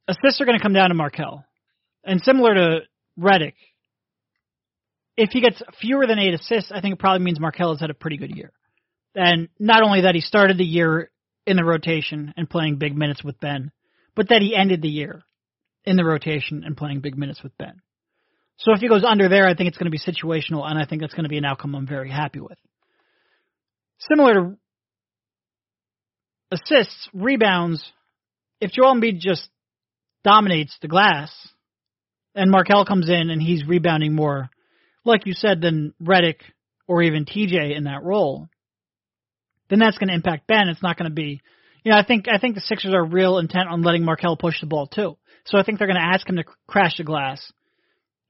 [0.07, 1.43] Assists are going to come down to Markelle.
[2.03, 2.79] And similar to
[3.19, 3.55] Redick,
[5.17, 7.89] if he gets fewer than eight assists, I think it probably means Markelle has had
[7.89, 8.51] a pretty good year.
[9.15, 11.09] And not only that he started the year
[11.47, 13.71] in the rotation and playing big minutes with Ben,
[14.15, 15.23] but that he ended the year
[15.85, 17.81] in the rotation and playing big minutes with Ben.
[18.57, 20.85] So if he goes under there, I think it's going to be situational, and I
[20.85, 22.57] think that's going to be an outcome I'm very happy with.
[23.99, 24.57] similar to
[26.51, 27.83] assists, rebounds,
[28.61, 29.49] if Joel Embiid just
[30.23, 31.31] dominates the glass
[32.33, 34.49] and Markelle comes in and he's rebounding more,
[35.03, 36.39] like you said, than Redick
[36.87, 38.47] or even TJ in that role,
[39.69, 40.69] then that's going to impact Ben.
[40.69, 41.41] It's not going to be,
[41.83, 44.59] you know, I think I think the Sixers are real intent on letting Markelle push
[44.59, 45.17] the ball too.
[45.45, 47.51] So I think they're going to ask him to crash the glass,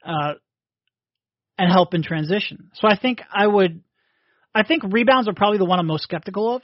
[0.05, 0.33] uh,
[1.57, 2.69] and help in transition.
[2.75, 3.81] So I think I would,
[4.53, 6.61] I think rebounds are probably the one I'm most skeptical of.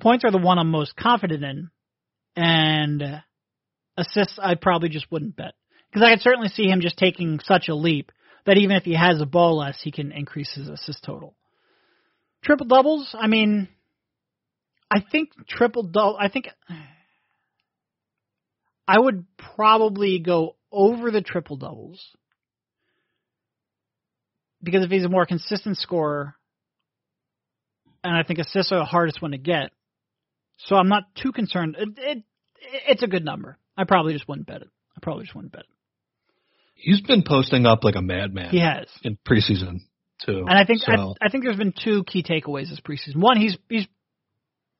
[0.00, 1.70] Points are the one I'm most confident in,
[2.36, 3.22] and
[3.96, 5.54] assists I probably just wouldn't bet
[5.90, 8.12] because I could certainly see him just taking such a leap
[8.46, 11.34] that even if he has a ball less, he can increase his assist total.
[12.44, 13.68] Triple doubles, I mean,
[14.90, 16.16] I think triple double.
[16.18, 16.48] I think
[18.88, 22.02] I would probably go over the triple doubles
[24.62, 26.34] because if he's a more consistent scorer,
[28.02, 29.70] and I think assists are the hardest one to get,
[30.58, 31.76] so I'm not too concerned.
[31.78, 32.22] It, it
[32.88, 33.58] it's a good number.
[33.76, 34.68] I probably just wouldn't bet it.
[34.96, 35.66] I probably just wouldn't bet it.
[36.74, 38.50] He's been posting up like a madman.
[38.50, 39.80] He has in preseason
[40.24, 40.44] too.
[40.48, 40.92] And I think so.
[40.92, 43.16] I, I think there's been two key takeaways this preseason.
[43.16, 43.86] One, he's he's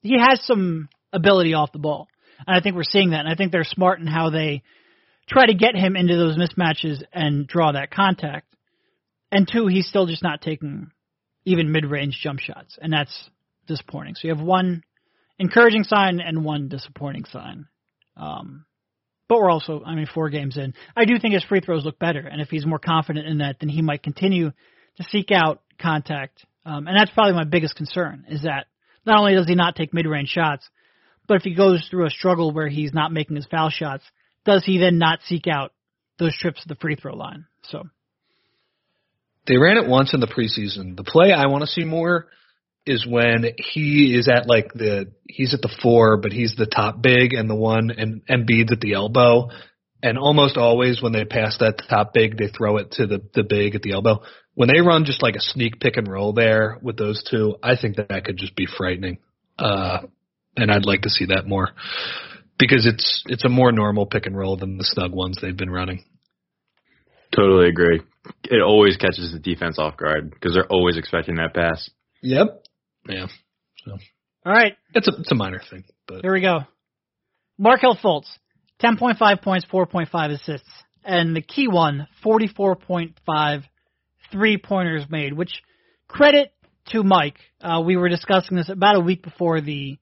[0.01, 2.09] he has some ability off the ball,
[2.47, 3.21] and I think we're seeing that.
[3.21, 4.63] And I think they're smart in how they
[5.29, 8.47] try to get him into those mismatches and draw that contact.
[9.31, 10.91] And two, he's still just not taking
[11.45, 13.31] even mid-range jump shots, and that's
[13.67, 14.15] disappointing.
[14.15, 14.83] So you have one
[15.39, 17.67] encouraging sign and one disappointing sign.
[18.17, 18.65] Um,
[19.29, 20.75] but we're also, I mean, four games in.
[20.97, 23.57] I do think his free throws look better, and if he's more confident in that,
[23.61, 24.51] then he might continue
[24.97, 26.45] to seek out contact.
[26.65, 28.67] Um, and that's probably my biggest concern is that
[29.07, 30.69] not only does he not take mid-range shots,
[31.29, 34.03] but if he goes through a struggle where he's not making his foul shots,
[34.45, 35.73] does he then not seek out
[36.19, 37.45] those trips to the free throw line?
[37.63, 37.85] So
[39.47, 40.97] they ran it once in the preseason.
[40.97, 42.27] The play I want to see more
[42.87, 47.03] is when he is at like the he's at the four, but he's the top
[47.03, 49.51] big and the one and Embiid's at the elbow.
[50.03, 53.43] And almost always when they pass that top big, they throw it to the the
[53.43, 54.23] big at the elbow.
[54.55, 57.77] When they run just like a sneak pick and roll there with those two, I
[57.77, 59.19] think that that could just be frightening.
[59.59, 60.03] Uh,
[60.59, 61.71] and I'd like to see that more
[62.59, 65.71] because it's it's a more normal pick and roll than the snug ones they've been
[65.71, 66.05] running.
[67.35, 68.03] Totally agree.
[68.45, 71.89] It always catches the defense off guard because they're always expecting that pass.
[72.23, 72.65] Yep.
[73.09, 73.27] Yeah.
[73.85, 73.93] So.
[74.45, 74.77] All right.
[74.95, 76.61] It's a it's a minor thing, but here we go.
[77.59, 78.29] Markelle Fultz,
[78.81, 80.71] ten point five points, four point five assists,
[81.05, 83.63] and the key one, forty four point five
[84.33, 85.33] three pointers made.
[85.33, 85.63] Which
[86.09, 86.53] credit
[86.91, 87.39] to Mike.
[87.61, 89.99] Uh, we were discussing this about a week before the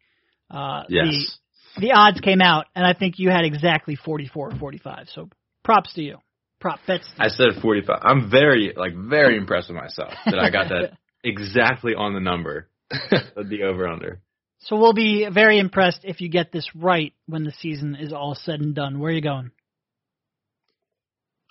[0.51, 1.39] uh, yes.
[1.75, 4.79] the the odds came out, and I think you had exactly forty four or forty
[4.79, 5.07] five.
[5.13, 5.29] So
[5.65, 6.19] props to you.
[6.61, 7.07] Prop bets.
[7.19, 8.01] I said forty five.
[8.03, 10.93] I'm very like very impressed with myself that I got that
[11.25, 12.69] exactly on the number.
[13.37, 14.21] Of the over under.
[14.61, 18.35] So we'll be very impressed if you get this right when the season is all
[18.35, 19.01] said and done.
[19.01, 19.51] Where are you going?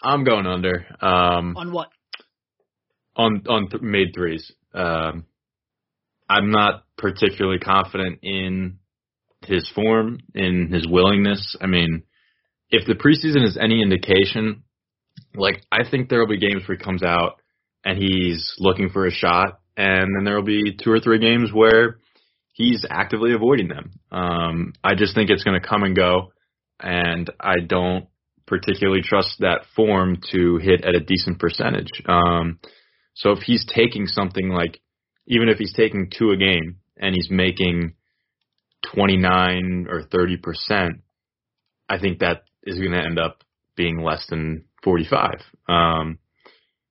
[0.02, 0.86] I'm going under.
[1.02, 1.90] Um, on what?
[3.16, 4.52] On on th- made threes.
[4.74, 5.26] Um,
[6.30, 8.80] I'm not particularly confident in
[9.46, 11.56] his form, in his willingness.
[11.62, 12.04] I mean,
[12.70, 14.64] if the preseason is any indication,
[15.36, 17.40] like I think there will be games where he comes out
[17.84, 21.52] and he's looking for a shot and then there will be two or three games
[21.54, 22.00] where
[22.54, 23.92] he's actively avoiding them.
[24.12, 26.32] Um, I just think it's going to come and go,
[26.80, 28.08] and I don't
[28.48, 31.90] particularly trust that form to hit at a decent percentage.
[32.08, 32.60] Um,
[33.14, 34.80] so if he's taking something like,
[35.28, 37.96] even if he's taking two a game and he's making
[38.94, 41.02] 29 or 30 percent,
[41.90, 43.44] I think that is going to end up
[43.76, 45.42] being less than 45.
[45.68, 46.20] Um,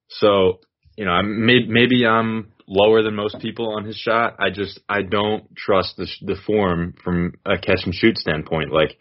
[0.09, 0.61] so
[0.97, 4.37] you know, maybe, maybe I'm lower than most people on his shot.
[4.39, 8.73] I just I don't trust the the form from a catch and shoot standpoint.
[8.73, 8.99] Like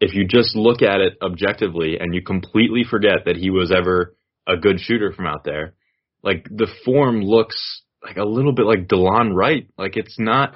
[0.00, 4.14] if you just look at it objectively and you completely forget that he was ever
[4.46, 5.74] a good shooter from out there,
[6.22, 9.68] like the form looks like a little bit like Delon Wright.
[9.76, 10.54] Like it's not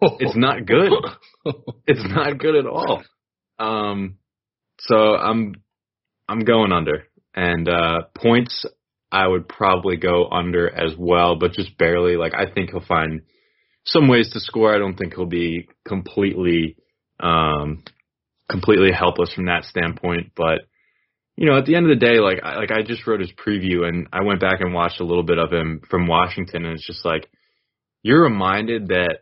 [0.20, 0.92] it's not good.
[1.86, 3.02] It's not good at all.
[3.58, 4.16] Um
[4.78, 5.54] so I'm
[6.26, 7.04] I'm going under.
[7.34, 8.64] And uh points
[9.12, 12.16] I would probably go under as well, but just barely.
[12.16, 13.22] Like I think he'll find
[13.84, 14.74] some ways to score.
[14.74, 16.76] I don't think he'll be completely
[17.20, 17.84] um
[18.50, 20.60] completely helpless from that standpoint, but
[21.36, 23.32] you know, at the end of the day, like I, like I just wrote his
[23.32, 26.74] preview and I went back and watched a little bit of him from Washington, and
[26.74, 27.28] it's just like
[28.02, 29.20] you're reminded that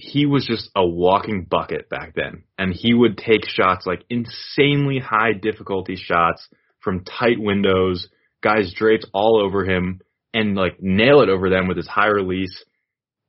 [0.00, 4.98] he was just a walking bucket back then, and he would take shots like insanely
[4.98, 6.48] high difficulty shots
[6.80, 8.08] from tight windows
[8.42, 10.00] guys draped all over him
[10.32, 12.64] and like nail it over them with his high release.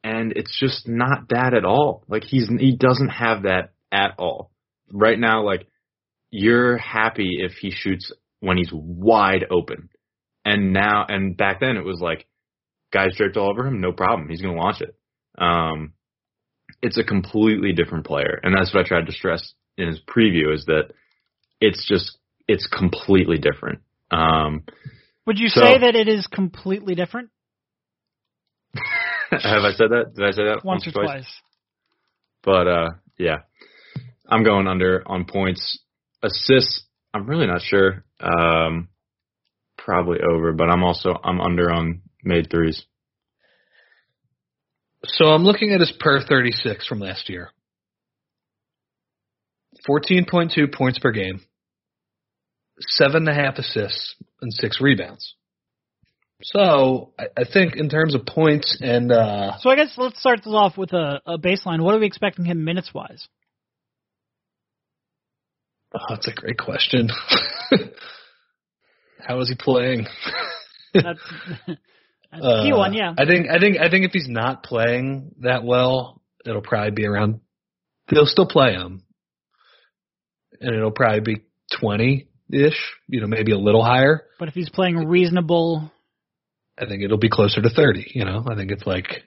[0.04, 2.04] and it's just not that at all.
[2.08, 4.52] Like he's he doesn't have that at all.
[4.92, 5.68] Right now, like
[6.32, 9.90] you're happy if he shoots when he's wide open.
[10.44, 12.26] And now and back then it was like
[12.92, 14.30] guys draped all over him, no problem.
[14.30, 14.96] He's gonna launch it.
[15.38, 15.94] Um
[16.82, 18.40] it's a completely different player.
[18.44, 20.92] And that's what I tried to stress in his preview is that
[21.60, 22.18] it's just
[22.48, 23.80] it's completely different.
[24.10, 24.64] Um
[25.26, 27.30] Would you So- say that it is completely different?
[29.32, 30.14] have I said that?
[30.16, 31.32] Did I say that Once or twice.
[32.44, 33.40] But uh yeah.
[34.28, 35.80] I'm going under on points.
[36.24, 38.04] Assists, I'm really not sure.
[38.20, 38.90] Um
[39.78, 42.86] probably over, but I'm also I'm under on made threes.
[45.06, 47.50] So I'm looking at his per 36 from last year.
[49.88, 51.42] 14.2 points per game,
[52.80, 55.36] seven and a half assists, and six rebounds.
[56.44, 60.40] So I, I think in terms of points and uh, So I guess let's start
[60.44, 61.82] this off with a, a baseline.
[61.82, 63.28] What are we expecting him minutes wise?
[65.94, 67.10] oh, that's a great question.
[69.20, 70.08] How is he playing?
[70.94, 71.20] That's,
[72.32, 73.14] that's a key Uh, one, yeah.
[73.18, 77.06] I think I think I think if he's not playing that well, it'll probably be
[77.06, 77.42] around.
[78.10, 79.04] They'll still play him,
[80.60, 81.42] and it'll probably be
[81.80, 82.80] twenty ish.
[83.08, 84.24] You know, maybe a little higher.
[84.40, 85.92] But if he's playing reasonable,
[86.78, 88.12] I think it'll be closer to thirty.
[88.14, 89.24] You know, I think it's like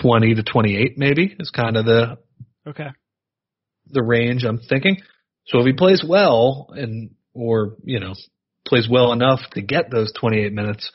[0.00, 0.96] twenty to twenty eight.
[0.96, 2.18] Maybe is kind of the
[2.66, 2.88] okay.
[3.88, 4.98] the range I'm thinking.
[5.46, 8.14] So if he plays well and or you know
[8.66, 10.90] plays well enough to get those 28 minutes,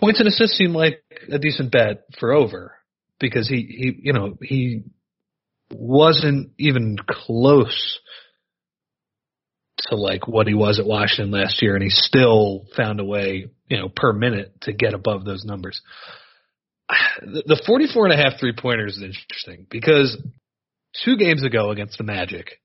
[0.00, 2.74] points and assists seem like a decent bet for over
[3.18, 4.82] because he he you know he
[5.72, 8.00] wasn't even close
[9.78, 13.46] to like what he was at Washington last year and he still found a way
[13.68, 15.80] you know per minute to get above those numbers.
[17.20, 20.16] The the 44 and a half three pointers is interesting because
[21.04, 22.60] two games ago against the Magic,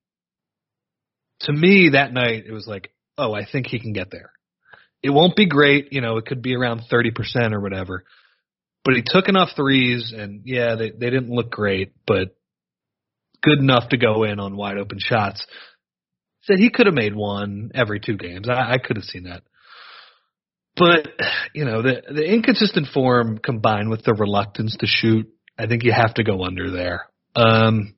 [1.41, 4.31] to me that night it was like, oh, I think he can get there.
[5.03, 8.03] It won't be great, you know, it could be around 30% or whatever.
[8.83, 12.35] But he took enough threes and yeah, they they didn't look great, but
[13.43, 15.45] good enough to go in on wide open shots.
[16.43, 18.47] Said he could have made one every two games.
[18.49, 19.43] I, I could have seen that.
[20.77, 21.07] But
[21.53, 25.27] you know, the the inconsistent form combined with the reluctance to shoot,
[25.57, 27.07] I think you have to go under there.
[27.35, 27.95] Um,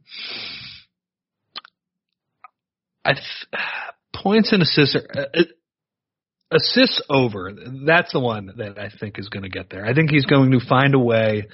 [3.05, 3.23] I th-
[4.15, 5.41] points and assists are, uh,
[6.51, 7.51] assists over.
[7.85, 9.85] That's the one that I think is going to get there.
[9.85, 11.47] I think he's going to find a way.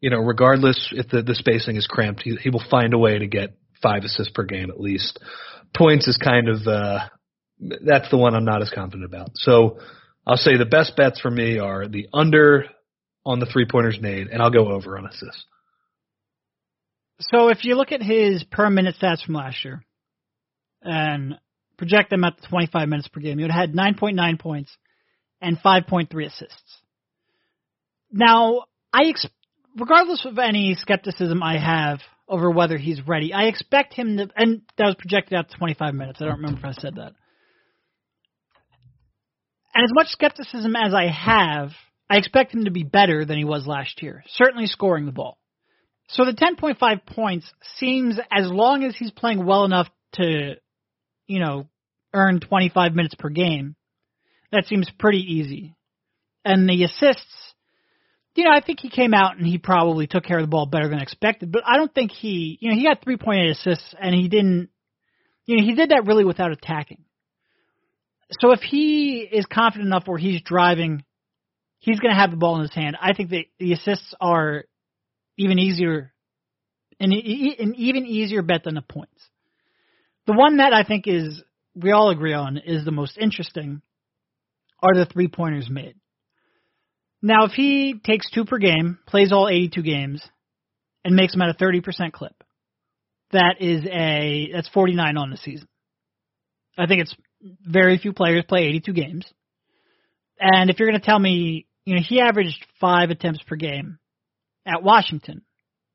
[0.00, 3.18] You know, regardless if the the spacing is cramped, he he will find a way
[3.18, 5.18] to get five assists per game at least.
[5.76, 7.00] Points is kind of uh
[7.84, 9.32] that's the one I'm not as confident about.
[9.34, 9.78] So
[10.26, 12.64] I'll say the best bets for me are the under
[13.26, 15.44] on the three pointers made, and I'll go over on assists.
[17.20, 19.84] So if you look at his per minute stats from last year
[20.82, 21.34] and
[21.80, 24.70] project them at 25 minutes per game, he would have had 9.9 points
[25.40, 26.78] and 5.3 assists.
[28.12, 29.26] Now, I ex-
[29.78, 34.60] regardless of any skepticism I have over whether he's ready, I expect him to, and
[34.76, 36.18] that was projected out to 25 minutes.
[36.20, 37.12] I don't remember if I said that.
[39.74, 41.70] And as much skepticism as I have,
[42.10, 45.38] I expect him to be better than he was last year, certainly scoring the ball.
[46.08, 50.56] So the 10.5 points seems as long as he's playing well enough to,
[51.30, 51.68] you know,
[52.12, 53.76] earn 25 minutes per game,
[54.50, 55.76] that seems pretty easy.
[56.44, 57.54] And the assists,
[58.34, 60.66] you know, I think he came out and he probably took care of the ball
[60.66, 64.12] better than expected, but I don't think he, you know, he got 3.8 assists and
[64.12, 64.70] he didn't,
[65.46, 67.04] you know, he did that really without attacking.
[68.40, 71.04] So if he is confident enough where he's driving,
[71.78, 72.96] he's going to have the ball in his hand.
[73.00, 74.64] I think that the assists are
[75.36, 76.12] even easier,
[76.98, 79.29] an, an even easier bet than the points.
[80.26, 81.42] The one that I think is
[81.74, 83.82] we all agree on is the most interesting
[84.82, 85.94] are the three pointers made.
[87.22, 90.22] Now, if he takes two per game, plays all 82 games,
[91.04, 92.34] and makes them at a 30% clip,
[93.32, 95.68] that is a that's 49 on the season.
[96.78, 97.14] I think it's
[97.62, 99.26] very few players play 82 games,
[100.38, 103.98] and if you're going to tell me, you know, he averaged five attempts per game
[104.66, 105.42] at Washington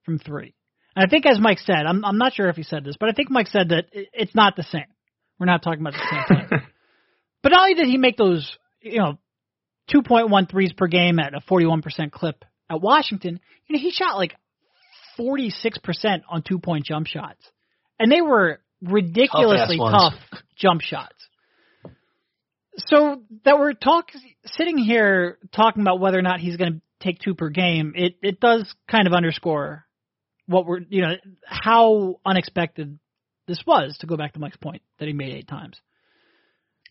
[0.03, 0.54] from three.
[0.95, 3.09] And I think, as Mike said, I'm I'm not sure if he said this, but
[3.09, 4.85] I think Mike said that it, it's not the same.
[5.39, 6.59] We're not talking about the same thing.
[7.43, 9.17] but not only did he make those, you know,
[9.93, 14.33] 2.1 threes per game at a 41% clip at Washington, you know, he shot like
[15.19, 17.41] 46% on two point jump shots.
[17.99, 21.15] And they were ridiculously Tough-ass tough jump shots.
[22.77, 24.09] So that we're talk
[24.45, 28.15] sitting here talking about whether or not he's going to take two per game, it
[28.21, 29.84] it does kind of underscore
[30.47, 31.13] what we're you know
[31.45, 32.99] how unexpected
[33.47, 33.97] this was.
[33.99, 35.79] To go back to Mike's point that he made eight times,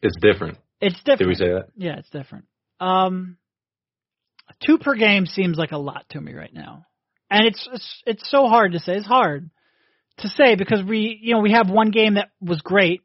[0.03, 0.59] It's different.
[0.81, 1.19] it's different.
[1.19, 1.67] Did we say that?
[1.77, 2.47] Yeah, it's different.
[2.81, 3.37] Um,
[4.67, 6.87] two per game seems like a lot to me right now,
[7.31, 8.95] and it's it's it's so hard to say.
[8.95, 9.51] It's hard
[10.19, 13.03] to say because we you know we have one game that was great,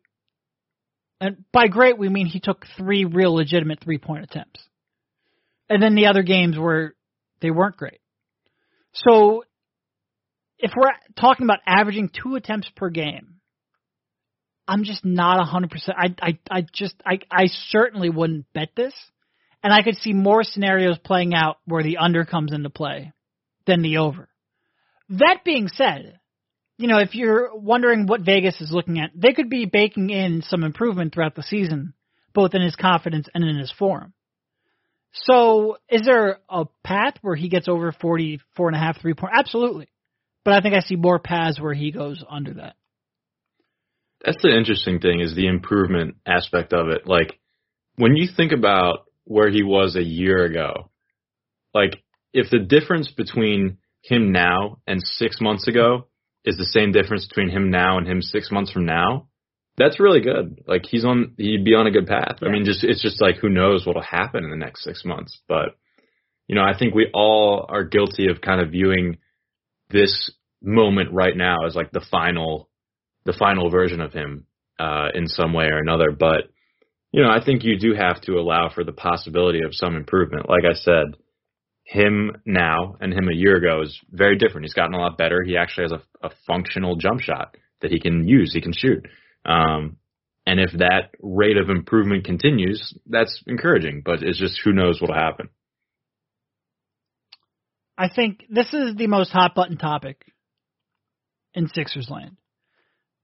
[1.22, 4.62] and by great we mean he took three real legitimate three point attempts,
[5.70, 6.96] and then the other games were
[7.42, 8.00] they weren't great.
[8.94, 9.44] So
[10.60, 13.36] if we're talking about averaging two attempts per game,
[14.68, 15.98] I'm just not a hundred percent.
[15.98, 18.94] I I I just I I certainly wouldn't bet this,
[19.64, 23.14] and I could see more scenarios playing out where the under comes into play
[23.66, 24.30] than the over.
[25.10, 26.20] That being said,
[26.78, 30.44] you know if you're wondering what Vegas is looking at, they could be baking in
[30.44, 31.94] some improvement throughout the season,
[32.36, 34.14] both in his confidence and in his form.
[35.14, 39.34] So, is there a path where he gets over 44 and a half three point?
[39.36, 39.88] Absolutely.
[40.46, 42.76] But I think I see more paths where he goes under that.
[44.24, 47.08] That's the interesting thing is the improvement aspect of it.
[47.08, 47.40] Like
[47.96, 50.90] when you think about where he was a year ago,
[51.74, 56.08] like if the difference between him now and six months ago
[56.46, 59.28] is the same difference between him now and him six months from now,
[59.78, 60.62] that's really good.
[60.68, 62.40] Like he's on, he'd be on a good path.
[62.42, 65.40] I mean, just it's just like who knows what'll happen in the next six months.
[65.48, 65.78] But
[66.48, 69.18] you know, I think we all are guilty of kind of viewing
[69.90, 70.32] this
[70.62, 72.70] moment right now is like the final
[73.26, 74.46] the final version of him
[74.80, 76.12] uh, in some way or another.
[76.12, 76.50] But
[77.12, 80.48] you know, I think you do have to allow for the possibility of some improvement.
[80.48, 81.16] Like I said,
[81.84, 84.66] him now and him a year ago is very different.
[84.66, 85.42] He's gotten a lot better.
[85.44, 88.54] He actually has a, a functional jump shot that he can use.
[88.54, 89.08] He can shoot.
[89.44, 89.98] Um,
[90.46, 94.04] and if that rate of improvement continues, that's encouraging.
[94.06, 95.50] But it's just who knows what'll happen.
[98.00, 100.24] I think this is the most hot button topic
[101.54, 102.38] in Sixers land.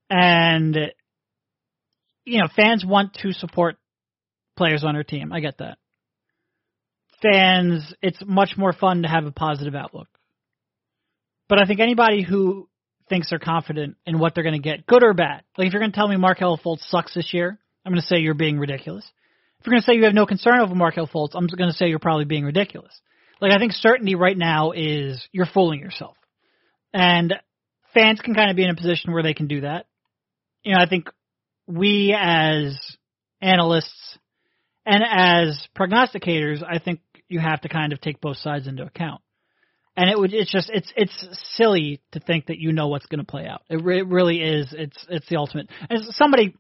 [0.10, 0.78] And,
[2.26, 3.78] you know, fans want to support
[4.58, 5.32] players on their team.
[5.32, 5.78] I get that.
[7.22, 10.10] Fans, it's much more fun to have a positive outlook.
[11.48, 12.68] But I think anybody who
[13.08, 15.82] thinks they're confident in what they're going to get, good or bad, like if you're
[15.82, 18.60] going to tell me Markelle Fultz sucks this year, I'm going to say you're being
[18.60, 19.10] ridiculous.
[19.62, 21.72] If you're going to say you have no concern over Markelle Fultz, I'm just going
[21.72, 23.00] to say you're probably being ridiculous.
[23.46, 26.18] Like I think certainty right now is you're fooling yourself,
[26.92, 27.32] and
[27.94, 29.86] fans can kind of be in a position where they can do that.
[30.64, 31.10] You know, I think
[31.68, 32.76] we as
[33.44, 34.18] analysts
[34.84, 39.22] and as prognosticators, I think you have to kind of take both sides into account.
[39.96, 43.24] And it would it's just it's it's silly to think that you know what's going
[43.24, 43.62] to play out.
[43.70, 44.74] It, re- it really is.
[44.76, 45.70] It's it's the ultimate.
[45.88, 46.56] And somebody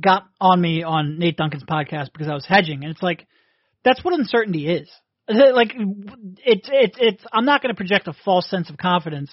[0.00, 3.26] got on me on Nate Duncan's podcast because I was hedging, and it's like
[3.84, 4.88] that's what uncertainty is.
[5.28, 5.74] Like
[6.44, 7.24] it's it's it's.
[7.32, 9.30] I'm not going to project a false sense of confidence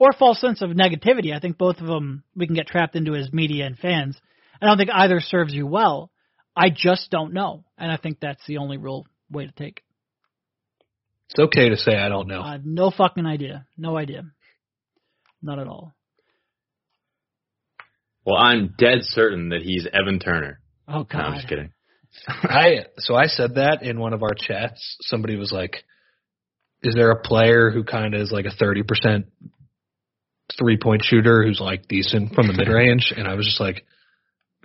[0.00, 1.34] or a false sense of negativity.
[1.34, 4.18] I think both of them we can get trapped into as media and fans.
[4.62, 6.10] I don't think either serves you well.
[6.56, 9.78] I just don't know, and I think that's the only real way to take.
[9.78, 9.82] it.
[11.30, 12.40] It's okay to say I don't know.
[12.40, 13.66] I have no fucking idea.
[13.76, 14.22] No idea.
[15.42, 15.94] Not at all.
[18.24, 20.60] Well, I'm dead certain that he's Evan Turner.
[20.88, 21.20] Oh No, god.
[21.20, 21.72] I'm just kidding.
[22.28, 24.96] I so I said that in one of our chats.
[25.02, 25.84] Somebody was like,
[26.82, 29.26] "Is there a player who kind of is like a thirty percent
[30.58, 33.84] three point shooter who's like decent from the mid range?" And I was just like,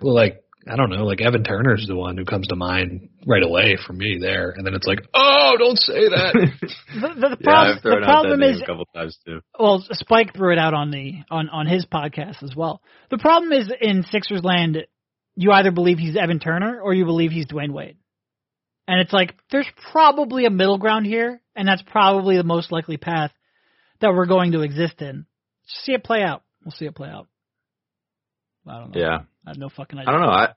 [0.00, 3.42] "Well, like I don't know, like Evan Turner's the one who comes to mind right
[3.42, 6.34] away for me there." And then it's like, "Oh, don't say that."
[6.92, 9.18] The, the, the, yeah, problem, I've thrown the out problem name is a couple times
[9.24, 9.40] too.
[9.58, 12.82] well, Spike threw it out on the on on his podcast as well.
[13.10, 14.76] The problem is in Sixers land,
[15.40, 17.96] you either believe he's Evan Turner or you believe he's Dwyane Wade,
[18.86, 22.98] and it's like there's probably a middle ground here, and that's probably the most likely
[22.98, 23.32] path
[24.02, 25.24] that we're going to exist in.
[25.66, 26.42] Just see it play out.
[26.62, 27.26] We'll see it play out.
[28.68, 29.00] I don't know.
[29.00, 29.18] Yeah.
[29.46, 30.10] I have no fucking idea.
[30.10, 30.28] I don't know.
[30.28, 30.48] I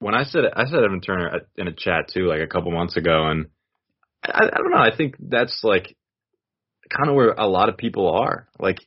[0.00, 2.96] when I said I said Evan Turner in a chat too, like a couple months
[2.96, 3.46] ago, and
[4.24, 4.76] I, I don't know.
[4.76, 5.96] I think that's like
[6.90, 8.48] kind of where a lot of people are.
[8.58, 8.78] Like,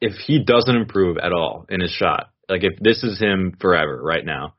[0.00, 4.00] if he doesn't improve at all in his shot, like if this is him forever
[4.02, 4.54] right now,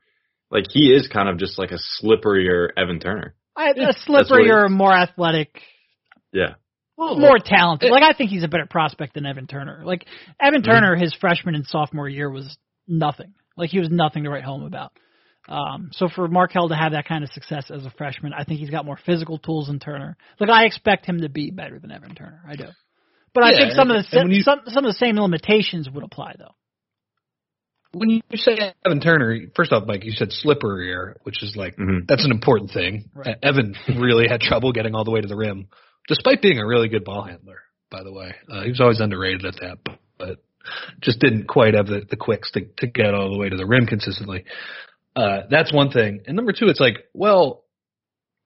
[0.51, 3.35] like he is kind of just like a slipperier Evan Turner.
[3.55, 5.61] I, a slipperier, slippery more athletic,
[6.33, 6.55] Yeah.
[6.97, 7.89] more talented.
[7.91, 9.81] Like I think he's a better prospect than Evan Turner.
[9.85, 10.05] Like
[10.39, 12.57] Evan Turner, his freshman and sophomore year was
[12.87, 13.33] nothing.
[13.57, 14.91] Like he was nothing to write home about.
[15.47, 18.59] Um, so for Markelle to have that kind of success as a freshman, I think
[18.59, 20.17] he's got more physical tools than Turner.
[20.39, 22.41] Like I expect him to be better than Evan Turner.
[22.49, 22.65] I do.
[23.33, 26.03] But I think some of the and you- some some of the same limitations would
[26.03, 26.55] apply though.
[27.97, 32.05] When you say Evan Turner, first off, Mike, you said slipperier, which is like Mhm.
[32.07, 33.09] that's an important thing.
[33.13, 33.37] Right.
[33.41, 35.67] Evan really had trouble getting all the way to the rim
[36.07, 37.61] despite being a really good ball handler.
[37.89, 40.37] By the way, uh, he was always underrated at that, but, but
[40.99, 43.65] just didn't quite have the, the quicks to, to get all the way to the
[43.65, 44.43] rim consistently.
[45.15, 46.21] Uh, that's one thing.
[46.27, 47.63] And number two, it's like, well,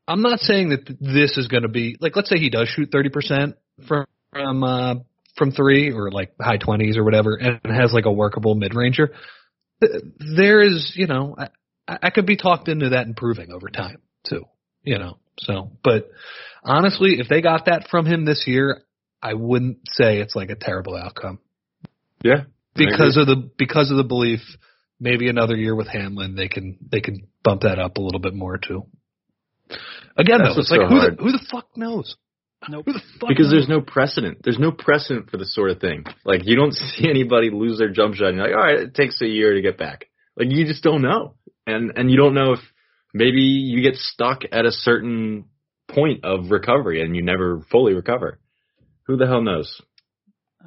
[0.08, 2.92] I'm not saying that this is going to be like, let's say he does shoot
[2.92, 3.54] 30%
[3.88, 4.96] from, from, uh,
[5.36, 9.12] from three or like high 20s or whatever and has like a workable mid ranger.
[9.82, 11.50] There is, you know, I,
[11.88, 14.46] I could be talked into that improving over time too,
[14.84, 16.10] you know, so, but
[16.64, 18.84] honestly, if they got that from him this year,
[19.22, 21.40] I wouldn't say it's like a terrible outcome.
[22.24, 22.44] Yeah.
[22.76, 24.40] Because of the because of the belief
[25.00, 28.34] maybe another year with Hanlen they can they can bump that up a little bit
[28.34, 28.86] more too.
[30.18, 32.16] Again That's though, it's like who the, who the fuck knows?
[32.68, 32.86] Nope.
[32.86, 33.52] Who the fuck because knows?
[33.52, 34.40] there's no precedent.
[34.44, 36.04] There's no precedent for this sort of thing.
[36.26, 38.96] Like you don't see anybody lose their jump shot and you're like, all right, it
[38.96, 40.06] takes a year to get back.
[40.36, 41.36] Like you just don't know.
[41.66, 42.60] And and you don't know if
[43.14, 45.46] maybe you get stuck at a certain
[45.88, 48.40] point of recovery and you never fully recover.
[49.08, 49.82] Who the hell knows?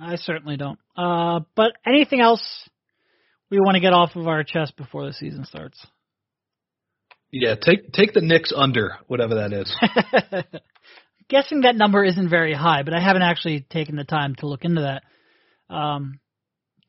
[0.00, 0.78] I certainly don't.
[0.96, 2.42] Uh, but anything else
[3.50, 5.86] we want to get off of our chest before the season starts?
[7.30, 9.74] Yeah, take take the Knicks under whatever that is.
[11.32, 14.66] Guessing that number isn't very high, but I haven't actually taken the time to look
[14.66, 15.74] into that.
[15.74, 16.20] Um,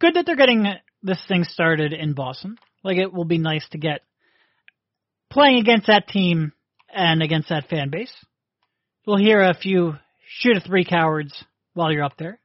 [0.02, 0.66] good that they're getting
[1.02, 2.58] this thing started in Boston.
[2.84, 4.02] Like it will be nice to get
[5.32, 6.52] playing against that team
[6.94, 8.14] and against that fan base.
[9.08, 9.94] We'll hear a few
[10.28, 11.42] shoot a three cowards
[11.74, 12.38] while you're up there.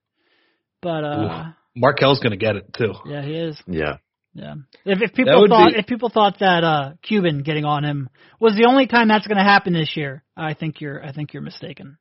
[0.80, 1.44] But uh
[1.74, 2.92] Markelle's going to get it too.
[3.06, 3.60] yeah, he is.
[3.66, 3.96] Yeah.
[4.38, 4.54] Yeah.
[4.84, 8.08] If, if people thought be- if people thought that uh Cuban getting on him
[8.38, 11.32] was the only time that's going to happen this year, I think you're I think
[11.32, 11.98] you're mistaken.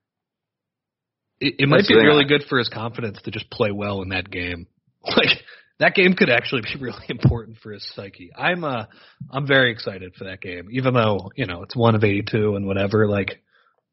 [1.39, 2.07] It, it might That's be the thing.
[2.07, 4.67] really good for his confidence to just play well in that game.
[5.15, 5.39] Like
[5.79, 8.31] that game could actually be really important for his psyche.
[8.37, 8.85] I'm uh
[9.31, 12.67] I'm very excited for that game, even though you know it's one of 82 and
[12.67, 13.07] whatever.
[13.07, 13.41] Like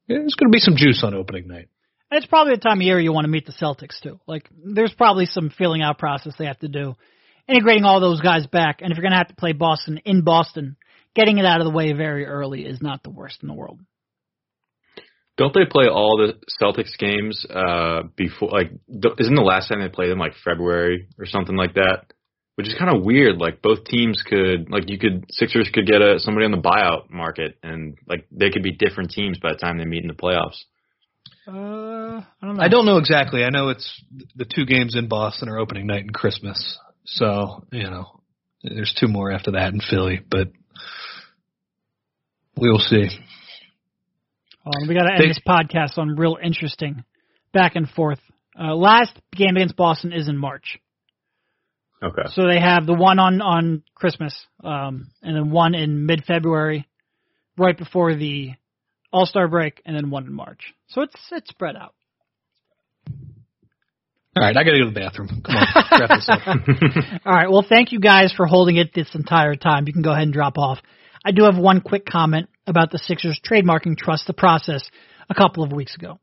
[0.08, 1.68] there's going to be some juice on opening night.
[2.10, 4.20] It's probably the time of year you want to meet the Celtics too.
[4.26, 6.94] Like there's probably some feeling out process they have to do,
[7.48, 8.80] integrating all those guys back.
[8.80, 10.76] And if you're going to have to play Boston in Boston,
[11.14, 13.80] getting it out of the way very early is not the worst in the world.
[15.36, 19.80] Don't they play all the Celtics games uh before like th- isn't the last time
[19.80, 22.12] they played them like February or something like that?
[22.54, 23.38] Which is kind of weird.
[23.38, 27.10] Like both teams could like you could Sixers could get a somebody on the buyout
[27.10, 30.14] market and like they could be different teams by the time they meet in the
[30.14, 30.62] playoffs.
[31.48, 32.62] Uh, I don't know.
[32.62, 33.42] I don't know exactly.
[33.42, 34.04] I know it's
[34.36, 36.78] the two games in Boston are opening night and Christmas.
[37.06, 38.20] So you know
[38.62, 40.48] there's two more after that in Philly, but
[42.56, 43.08] we will see.
[44.66, 47.04] Um, we got to end They- this podcast on real interesting
[47.52, 48.20] back and forth.
[48.58, 50.78] Uh, last game against Boston is in March,
[52.02, 52.22] Okay.
[52.30, 54.32] so they have the one on on Christmas,
[54.62, 56.86] um, and then one in mid February,
[57.58, 58.52] right before the
[59.12, 60.72] All Star break, and then one in March.
[60.86, 61.94] So it's it's spread out.
[64.36, 65.28] All right, I got to go to the bathroom.
[65.44, 66.40] Come on, wrap this up.
[67.24, 67.50] All right.
[67.50, 69.86] Well, thank you guys for holding it this entire time.
[69.86, 70.78] You can go ahead and drop off.
[71.24, 74.88] I do have one quick comment about the Sixers trademarking Trust the Process
[75.30, 76.18] a couple of weeks ago.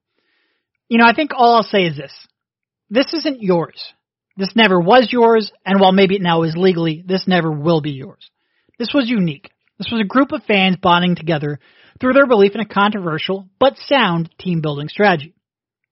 [0.90, 2.14] You know, I think all I'll say is this.
[2.90, 3.82] This isn't yours.
[4.36, 7.92] This never was yours, and while maybe it now is legally, this never will be
[7.92, 8.30] yours.
[8.78, 9.50] This was unique.
[9.78, 11.60] This was a group of fans bonding together
[12.00, 15.34] through their belief in a controversial but sound team building strategy.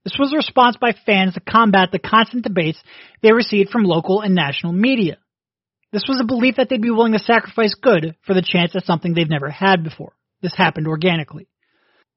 [0.09, 2.81] This was a response by fans to combat the constant debates
[3.21, 5.19] they received from local and national media.
[5.91, 8.85] This was a belief that they'd be willing to sacrifice good for the chance at
[8.85, 10.13] something they've never had before.
[10.41, 11.47] This happened organically.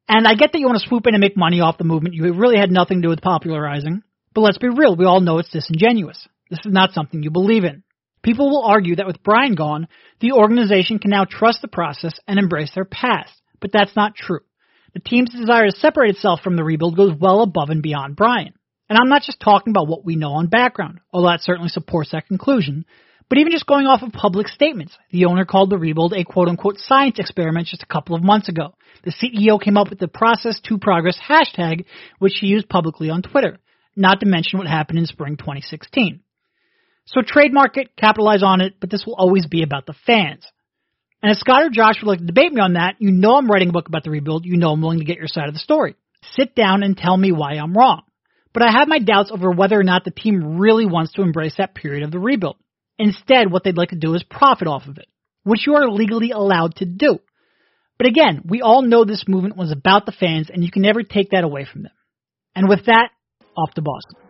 [0.09, 2.14] And I get that you want to swoop in and make money off the movement
[2.14, 4.01] you really had nothing to do with popularizing,
[4.35, 6.27] but let's be real, we all know it's disingenuous.
[6.48, 7.82] This is not something you believe in.
[8.23, 9.86] People will argue that with Bryan gone,
[10.20, 14.40] the organization can now trust the process and embrace their past, but that's not true.
[14.94, 18.55] The team's desire to separate itself from the rebuild goes well above and beyond Bryan.
[18.89, 22.10] And I'm not just talking about what we know on background, although that certainly supports
[22.12, 22.85] that conclusion,
[23.28, 24.94] but even just going off of public statements.
[25.10, 28.51] The owner called the rebuild a quote unquote science experiment just a couple of months
[28.51, 28.74] ago.
[29.05, 31.86] The CEO came up with the process to progress hashtag,
[32.19, 33.59] which he used publicly on Twitter,
[33.97, 36.20] not to mention what happened in spring 2016.
[37.06, 40.44] So trademark it, capitalize on it, but this will always be about the fans.
[41.22, 43.48] And if Scott or Josh would like to debate me on that, you know I'm
[43.48, 44.44] writing a book about the rebuild.
[44.44, 45.94] You know I'm willing to get your side of the story.
[46.36, 48.02] Sit down and tell me why I'm wrong.
[48.52, 51.54] But I have my doubts over whether or not the team really wants to embrace
[51.58, 52.56] that period of the rebuild.
[52.98, 55.06] Instead, what they'd like to do is profit off of it,
[55.44, 57.18] which you are legally allowed to do.
[57.98, 61.02] But again, we all know this movement was about the fans, and you can never
[61.02, 61.92] take that away from them.
[62.54, 63.10] And with that,
[63.56, 64.21] off to Boston.